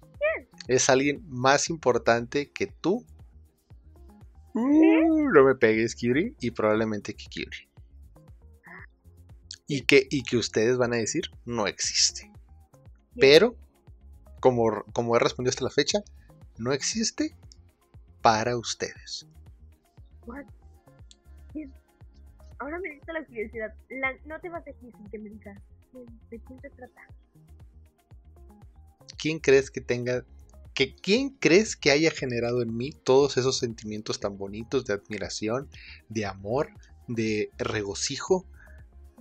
[0.00, 0.48] ¿Quién?
[0.68, 3.06] Es alguien más importante que tú.
[4.56, 6.34] Uh, no me pegues, Kyuri.
[6.40, 7.68] Y probablemente que Kyuri.
[9.66, 12.32] Y que, y que ustedes van a decir, no existe.
[13.20, 13.54] Pero,
[14.40, 15.98] como, como he respondido hasta la fecha,
[16.56, 17.36] no existe
[18.22, 19.26] para ustedes.
[22.58, 23.74] Ahora me diste la curiosidad.
[23.90, 25.60] La, no te vas a decir sin que me digas.
[26.30, 27.02] ¿De quién se trata?
[29.18, 30.24] ¿Quién crees que tenga
[30.76, 35.70] que quién crees que haya generado en mí todos esos sentimientos tan bonitos de admiración,
[36.10, 36.68] de amor,
[37.08, 38.46] de regocijo.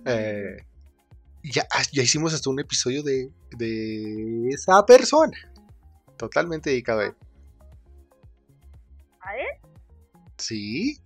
[0.04, 0.66] Eh,
[1.42, 5.34] ya, ya, hicimos hasta un episodio de, de, esa persona.
[6.18, 7.14] Totalmente dedicado a él.
[9.20, 9.46] ¿A él?
[10.36, 11.00] Sí.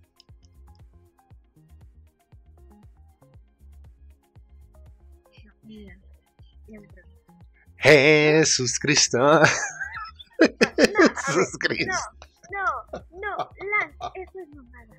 [7.77, 9.17] Jesús Cristo.
[11.25, 11.93] Jesús Cristo.
[12.51, 14.97] No, no, no, Lan, eso es mamada.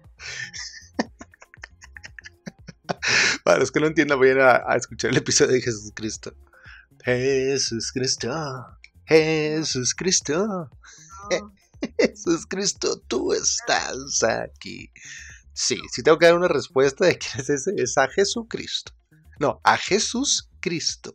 [3.44, 6.34] Para los que no entiendan, vayan a, a, escuchar el episodio de Jesús Cristo.
[7.04, 8.30] Jesús Cristo.
[9.06, 10.70] Jesús Cristo.
[11.30, 11.52] No.
[11.98, 14.92] Jesús Cristo, tú estás aquí.
[15.52, 18.92] Sí, si tengo que dar una respuesta de quién es ese, es a Jesucristo.
[19.38, 21.14] No, a Jesús Cristo.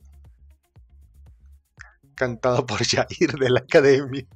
[2.17, 4.27] Cantado por Jair de la academia.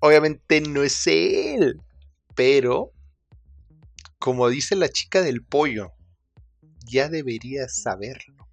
[0.00, 1.80] Obviamente no es él,
[2.34, 2.92] pero
[4.18, 5.92] como dice la chica del pollo,
[6.84, 8.48] ya deberías saberlo.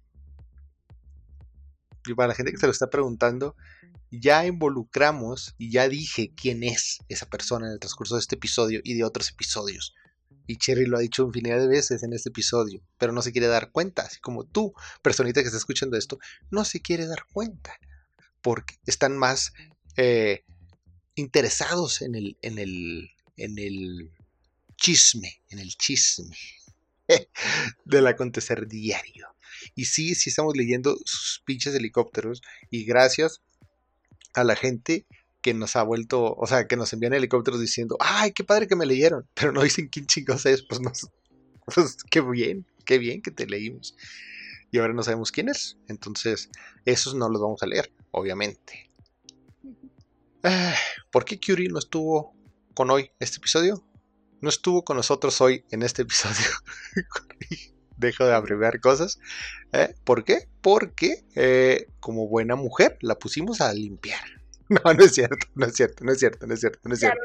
[2.06, 3.56] Y para la gente que se lo está preguntando,
[4.10, 8.80] ya involucramos y ya dije quién es esa persona en el transcurso de este episodio
[8.84, 9.94] y de otros episodios.
[10.46, 13.46] Y Cherry lo ha dicho infinidad de veces en este episodio, pero no se quiere
[13.46, 16.18] dar cuenta, así como tú, personita que está escuchando esto,
[16.50, 17.78] no se quiere dar cuenta,
[18.42, 19.52] porque están más
[19.96, 20.44] eh,
[21.14, 24.10] interesados en el, en el, en el
[24.76, 26.36] chisme, en el chisme
[27.84, 29.28] del acontecer diario.
[29.74, 33.40] Y sí, sí estamos leyendo sus pinches helicópteros y gracias
[34.34, 35.06] a la gente
[35.44, 38.76] que nos ha vuelto, o sea, que nos envían helicópteros diciendo, ay, qué padre que
[38.76, 40.90] me leyeron, pero no dicen quién chingos es, pues, no,
[41.74, 43.94] pues qué bien, qué bien que te leímos.
[44.70, 46.48] Y ahora no sabemos quién es, entonces
[46.86, 48.90] esos no los vamos a leer, obviamente.
[50.42, 50.74] Ah,
[51.12, 52.34] ¿Por qué Curie no estuvo
[52.72, 53.84] con hoy este episodio?
[54.40, 56.48] No estuvo con nosotros hoy en este episodio.
[57.98, 59.18] Dejo de abreviar cosas.
[59.72, 59.94] ¿eh?
[60.04, 60.48] ¿Por qué?
[60.62, 64.43] Porque eh, como buena mujer la pusimos a limpiar.
[64.68, 67.00] No, no es cierto, no es cierto, no es cierto, no es cierto, no es
[67.00, 67.20] cierto.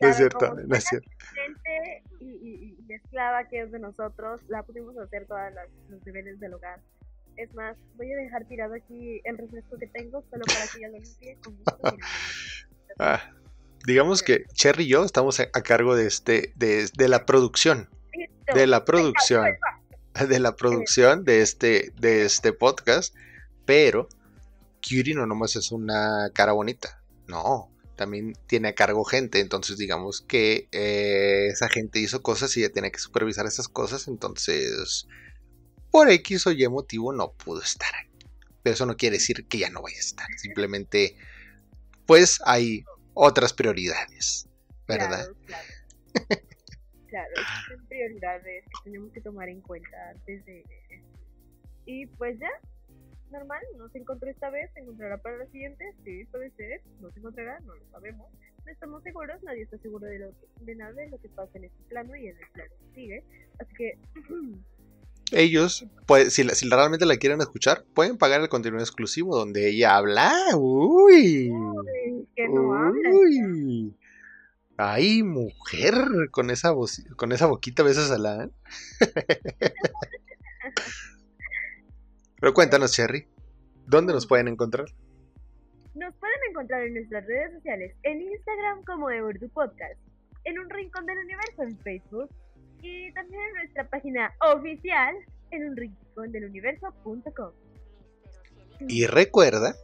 [0.00, 1.10] No es cierto, no es cierto.
[2.20, 5.42] Y, y, y, esclava que es de nosotros, la pusimos a hacer todos
[5.90, 6.80] los deberes del hogar.
[7.36, 10.88] Es más, voy a dejar tirado aquí el refresco que tengo solo para que ella
[10.88, 11.78] lo limpie con gusto.
[12.98, 13.32] ah,
[13.86, 17.88] digamos que Cherry y yo estamos a, cargo de este, de, de la producción.
[18.54, 19.44] De la producción
[20.28, 23.14] de la producción de este, de este podcast,
[23.64, 24.08] pero
[24.88, 30.22] Curie no nomás es una cara bonita, no, también tiene a cargo gente, entonces digamos
[30.22, 35.06] que eh, esa gente hizo cosas y ella tiene que supervisar esas cosas, entonces
[35.90, 37.92] por X o Y motivo no pudo estar.
[38.62, 41.16] Pero eso no quiere decir que ya no vaya a estar, simplemente
[42.06, 42.84] pues hay
[43.14, 44.48] otras prioridades,
[44.86, 45.28] ¿verdad?
[47.08, 47.30] Claro,
[47.68, 50.42] son prioridades que tenemos que tomar en cuenta antes.
[51.86, 52.50] Y pues ya,
[53.30, 57.10] normal, no se encontró esta vez, se encontrará para la siguiente, sí, puede ser, no
[57.10, 58.26] se encontrará, no lo sabemos,
[58.64, 61.64] no estamos seguros, nadie está seguro de, lo de nada de lo que pasa en
[61.64, 63.24] este plano y en el plano sigue,
[63.58, 63.98] así que...
[65.30, 69.94] Ellos, pues, si, si, realmente la quieren escuchar, pueden pagar el contenido exclusivo donde ella
[69.94, 70.32] habla.
[70.56, 71.50] Uy.
[71.50, 73.10] Uy que no habla.
[73.10, 73.94] Uy.
[74.76, 78.48] Ay, mujer, con esa voz, con esa boquita a la.
[82.40, 83.26] Pero cuéntanos, Cherry,
[83.86, 84.86] ¿dónde nos pueden encontrar?
[85.94, 89.98] Nos pueden encontrar en nuestras redes sociales, en Instagram como Eurdu Podcast,
[90.44, 92.30] en un rincón del universo en Facebook
[92.80, 95.16] y también en nuestra página oficial
[95.50, 97.52] en un rincón del universo.com.
[98.86, 99.74] Y recuerda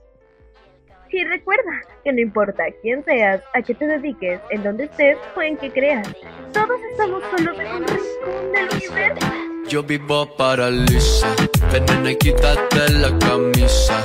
[1.15, 5.43] y recuerda que no importa quién seas, a qué te dediques, en dónde estés o
[5.43, 6.09] en qué creas,
[6.53, 9.54] todos estamos solos en un rincón del universo.
[9.69, 11.27] Yo vivo para Lisa,
[11.73, 14.01] ven y quítate la camisa.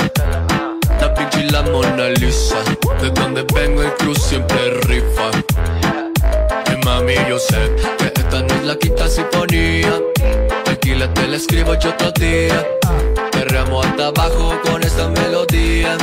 [1.00, 2.58] La pinche y la Mona Lisa,
[3.02, 5.30] de donde vengo el cruz siempre rifa.
[6.72, 10.02] Y mami, yo sé que esta no es la quinta sinfonía.
[10.64, 12.66] Tranquila, te la escribo yo otro día.
[13.32, 15.98] Perreamos hasta abajo con esta melodía.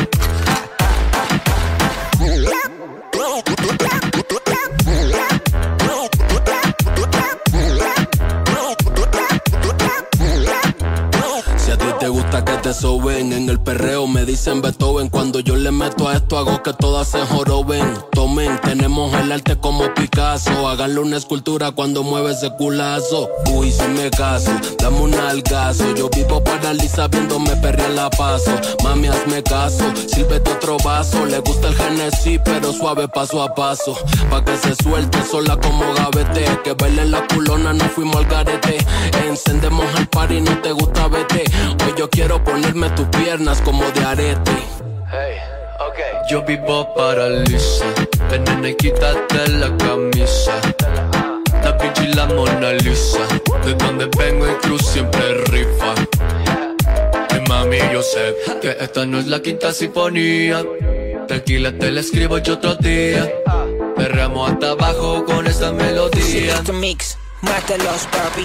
[12.67, 15.09] Te soben En el perreo me dicen Beethoven.
[15.09, 17.87] Cuando yo le meto a esto, hago que todas se joroben.
[18.11, 20.69] Tomen, tenemos el arte como Picasso.
[20.69, 23.29] Háganle una escultura cuando mueve ese culazo.
[23.53, 25.95] Uy, si me caso, dame un algazo.
[25.95, 28.51] Yo vivo para Lisa viéndome perrear la paso.
[28.83, 31.25] Mami, hazme caso, sírvete otro vaso.
[31.25, 33.97] Le gusta el Genesis, pero suave paso a paso.
[34.29, 36.47] Pa' que se suelte sola como gavete.
[36.65, 38.79] Que baile la culona, no fuimos al garete.
[39.29, 41.45] Encendemos el party, no te gusta vete.
[41.85, 44.53] Hoy yo quiero ponerme tus piernas como de arete.
[45.11, 45.37] Hey,
[45.91, 46.13] okay.
[46.31, 47.85] Yo vivo para Lisa,
[48.31, 50.55] ven y quítate la camisa.
[51.63, 53.27] La pinche y la Mona Lisa,
[53.63, 55.95] de donde vengo el cruz siempre rifa.
[57.37, 60.65] Y mami, yo sé que esta no es la quinta sinfonía.
[61.29, 63.31] Tranquila, te la escribo yo otro día.
[63.97, 66.63] Perramos hasta abajo con esta melodía.
[66.73, 68.45] mix, mátalos, papi.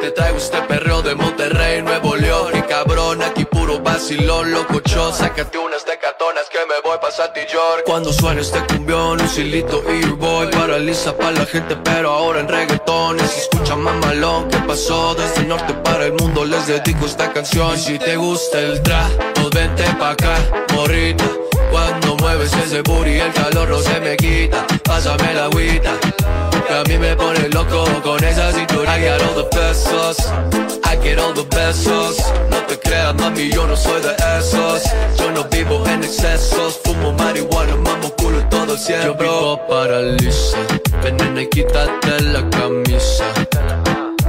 [0.00, 2.52] Te traigo este perro de Monterrey, Nuevo León.
[2.56, 5.12] Y cabrón, aquí puro vacilón, locochón.
[5.12, 7.82] Sácate unas tecatonas que me voy pa' York.
[7.84, 10.46] Cuando suena este cumbión, un silito y boy.
[10.50, 13.30] Paraliza pa' la gente, pero ahora en reggaetones.
[13.30, 15.14] Se escucha mamalón, ¿qué pasó?
[15.14, 17.74] Desde el norte para el mundo les dedico esta canción.
[17.74, 20.38] Y si te gusta el trap, pues vente pa' acá,
[20.72, 21.24] morrita.
[21.70, 24.66] Cuando mueves ese booty, el calor no se me quita.
[24.84, 25.92] Pásame la agüita.
[26.72, 28.96] Que a mí me pone loco con esa cintura.
[28.96, 30.16] I got all the pesos.
[30.84, 32.16] I get all the besos.
[32.50, 34.82] No te creas, mami, yo no soy de esos.
[35.18, 36.80] Yo no vivo en excesos.
[36.82, 39.04] Fumo marihuana, mamo culo todo el cielo.
[39.04, 40.56] Yo vivo paraliza.
[41.02, 43.24] Venena y quítate la camisa.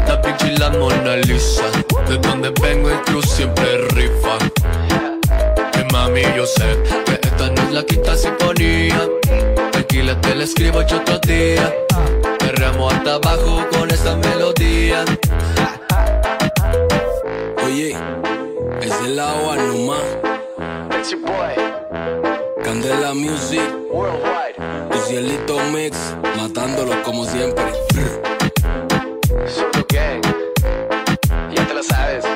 [0.05, 1.63] La pinche y la Mona Lisa.
[2.09, 4.37] De donde vengo el cruz siempre rifa.
[5.79, 8.99] Y mami, yo sé que esta no es la quinta sinfonía.
[9.71, 11.73] Tranquila, te la escribo yo otro día.
[12.53, 15.03] Perreamos hasta abajo con esta melodía.
[17.65, 17.97] Oye,
[18.79, 20.03] es del agua nomás.
[22.63, 23.59] Candela Music,
[23.91, 24.53] Worldwide.
[24.91, 25.97] Tu cielito mix,
[26.37, 27.63] matándolo como siempre.
[29.47, 30.21] Solo gang.
[31.55, 32.32] Ya te lo sabes.